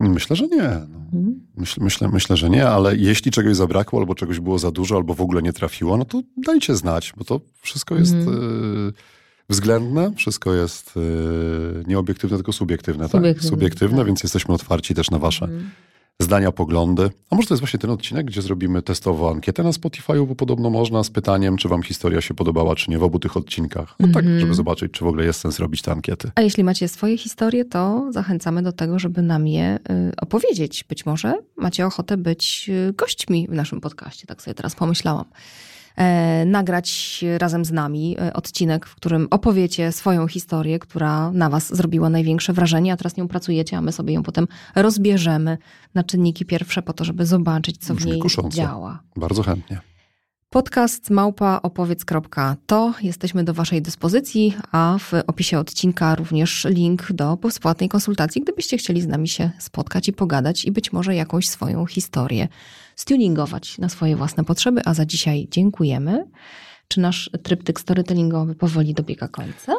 Myślę, 0.00 0.36
że 0.36 0.48
nie. 0.48 0.62
No. 0.62 0.98
Mhm. 0.98 1.46
Myślę, 1.56 1.84
myślę, 1.84 2.08
myślę, 2.08 2.36
że 2.36 2.50
nie, 2.50 2.68
ale 2.68 2.96
jeśli 2.96 3.30
czegoś 3.30 3.56
zabrakło, 3.56 4.00
albo 4.00 4.14
czegoś 4.14 4.40
było 4.40 4.58
za 4.58 4.70
dużo, 4.70 4.96
albo 4.96 5.14
w 5.14 5.20
ogóle 5.20 5.42
nie 5.42 5.52
trafiło, 5.52 5.96
no 5.96 6.04
to 6.04 6.22
dajcie 6.36 6.76
znać, 6.76 7.12
bo 7.16 7.24
to 7.24 7.40
wszystko 7.60 7.94
jest 7.96 8.14
Mhm. 8.14 8.88
y, 8.88 8.92
względne, 9.50 10.12
wszystko 10.16 10.54
jest 10.54 10.96
y, 10.96 11.00
nie 11.86 11.98
obiektywne, 11.98 12.36
tylko 12.36 12.52
subiektywne. 12.52 13.08
Subiektywne, 13.08 13.34
tak? 13.34 13.44
subiektywne 13.50 13.96
tak. 13.98 14.06
więc 14.06 14.22
jesteśmy 14.22 14.54
otwarci 14.54 14.94
też 14.94 15.10
na 15.10 15.18
wasze 15.18 15.44
Mhm. 15.44 15.70
zdania, 16.20 16.52
poglądy. 16.52 17.10
A 17.30 17.36
może 17.36 17.48
to 17.48 17.54
jest 17.54 17.60
właśnie 17.60 17.78
ten 17.78 17.90
odcinek, 17.90 18.26
gdzie 18.26 18.42
zrobimy 18.42 18.82
testowo 18.82 19.30
ankietę 19.30 19.62
na 19.62 19.70
Spotify'u, 19.70 20.26
bo 20.28 20.34
podobno 20.34 20.70
można 20.70 21.04
z 21.04 21.10
pytaniem, 21.10 21.56
czy 21.56 21.68
wam 21.68 21.82
historia 21.82 22.20
się 22.20 22.34
podobała, 22.34 22.76
czy 22.76 22.90
nie 22.90 22.98
w 22.98 23.02
obu 23.02 23.18
tych 23.18 23.36
odcinkach. 23.36 23.94
No 24.00 24.06
tak, 24.08 24.22
Mhm. 24.24 24.40
żeby 24.40 24.54
zobaczyć, 24.54 24.92
czy 24.92 25.04
w 25.04 25.06
ogóle 25.06 25.24
jest 25.24 25.40
sens 25.40 25.58
robić 25.58 25.82
te 25.82 25.92
ankiety. 25.92 26.30
A 26.34 26.40
jeśli 26.42 26.64
macie 26.64 26.88
swoje 26.88 27.18
historie, 27.18 27.64
to 27.64 28.06
zachęcamy 28.10 28.62
do 28.62 28.72
tego, 28.72 28.98
żeby 28.98 29.22
nam 29.22 29.46
je 29.46 29.78
y, 30.10 30.16
opowiedzieć. 30.16 30.84
Być 30.88 31.06
może 31.06 31.34
macie 31.56 31.86
ochotę 31.86 32.16
być 32.16 32.66
y, 32.68 32.92
gośćmi 32.96 33.46
w 33.50 33.52
naszym 33.52 33.80
podcaście, 33.80 34.26
tak 34.26 34.42
sobie 34.42 34.54
teraz 34.54 34.74
pomyślałam. 34.74 35.24
E, 35.96 36.44
nagrać 36.44 37.24
razem 37.38 37.64
z 37.64 37.72
nami 37.72 38.16
e, 38.18 38.32
odcinek, 38.32 38.86
w 38.86 38.94
którym 38.94 39.28
opowiecie 39.30 39.92
swoją 39.92 40.26
historię, 40.26 40.78
która 40.78 41.30
na 41.30 41.50
Was 41.50 41.76
zrobiła 41.76 42.10
największe 42.10 42.52
wrażenie, 42.52 42.92
a 42.92 42.96
teraz 42.96 43.16
nią 43.16 43.28
pracujecie, 43.28 43.76
a 43.76 43.80
my 43.80 43.92
sobie 43.92 44.14
ją 44.14 44.22
potem 44.22 44.48
rozbierzemy 44.74 45.58
na 45.94 46.04
czynniki 46.04 46.44
pierwsze 46.44 46.82
po 46.82 46.92
to, 46.92 47.04
żeby 47.04 47.26
zobaczyć, 47.26 47.78
co 47.78 47.94
w 47.94 47.96
Brzmi 47.96 48.10
niej 48.10 48.20
kusząco. 48.20 48.56
działa. 48.56 49.02
Bardzo 49.16 49.42
chętnie. 49.42 49.80
Podcast 50.54 51.10
małpaopowiedz.to 51.10 52.94
jesteśmy 53.02 53.44
do 53.44 53.54
Waszej 53.54 53.82
dyspozycji, 53.82 54.56
a 54.72 54.96
w 55.00 55.12
opisie 55.26 55.58
odcinka 55.58 56.14
również 56.14 56.66
link 56.70 57.12
do 57.12 57.36
bezpłatnej 57.36 57.88
konsultacji, 57.88 58.42
gdybyście 58.42 58.76
chcieli 58.76 59.00
z 59.00 59.06
nami 59.06 59.28
się 59.28 59.50
spotkać 59.58 60.08
i 60.08 60.12
pogadać 60.12 60.64
i 60.64 60.72
być 60.72 60.92
może 60.92 61.14
jakąś 61.14 61.48
swoją 61.48 61.86
historię 61.86 62.48
stuningować 62.96 63.78
na 63.78 63.88
swoje 63.88 64.16
własne 64.16 64.44
potrzeby. 64.44 64.80
A 64.84 64.94
za 64.94 65.06
dzisiaj 65.06 65.48
dziękujemy. 65.50 66.24
Czy 66.88 67.00
nasz 67.00 67.30
tryptyk 67.42 67.80
storytellingowy 67.80 68.54
powoli 68.54 68.94
dobiega 68.94 69.28
końca? 69.28 69.72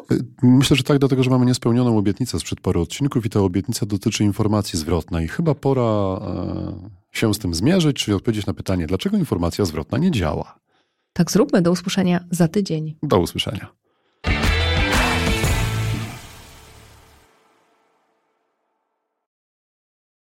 Myślę, 0.43 0.77
że 0.77 0.83
tak, 0.83 0.99
dlatego 0.99 1.23
że 1.23 1.29
mamy 1.29 1.45
niespełnioną 1.45 1.97
obietnicę 1.97 2.39
sprzed 2.39 2.61
paru 2.61 2.81
odcinków 2.81 3.25
i 3.25 3.29
ta 3.29 3.39
obietnica 3.39 3.85
dotyczy 3.85 4.23
informacji 4.23 4.79
zwrotnej. 4.79 5.27
Chyba 5.27 5.55
pora 5.55 5.81
e, 5.81 6.89
się 7.11 7.33
z 7.33 7.39
tym 7.39 7.53
zmierzyć, 7.53 7.97
czyli 7.97 8.15
odpowiedzieć 8.15 8.45
na 8.45 8.53
pytanie, 8.53 8.87
dlaczego 8.87 9.17
informacja 9.17 9.65
zwrotna 9.65 9.97
nie 9.97 10.11
działa. 10.11 10.59
Tak 11.13 11.31
zróbmy. 11.31 11.61
Do 11.61 11.71
usłyszenia 11.71 12.25
za 12.31 12.47
tydzień. 12.47 12.95
Do 13.03 13.19
usłyszenia. 13.19 13.67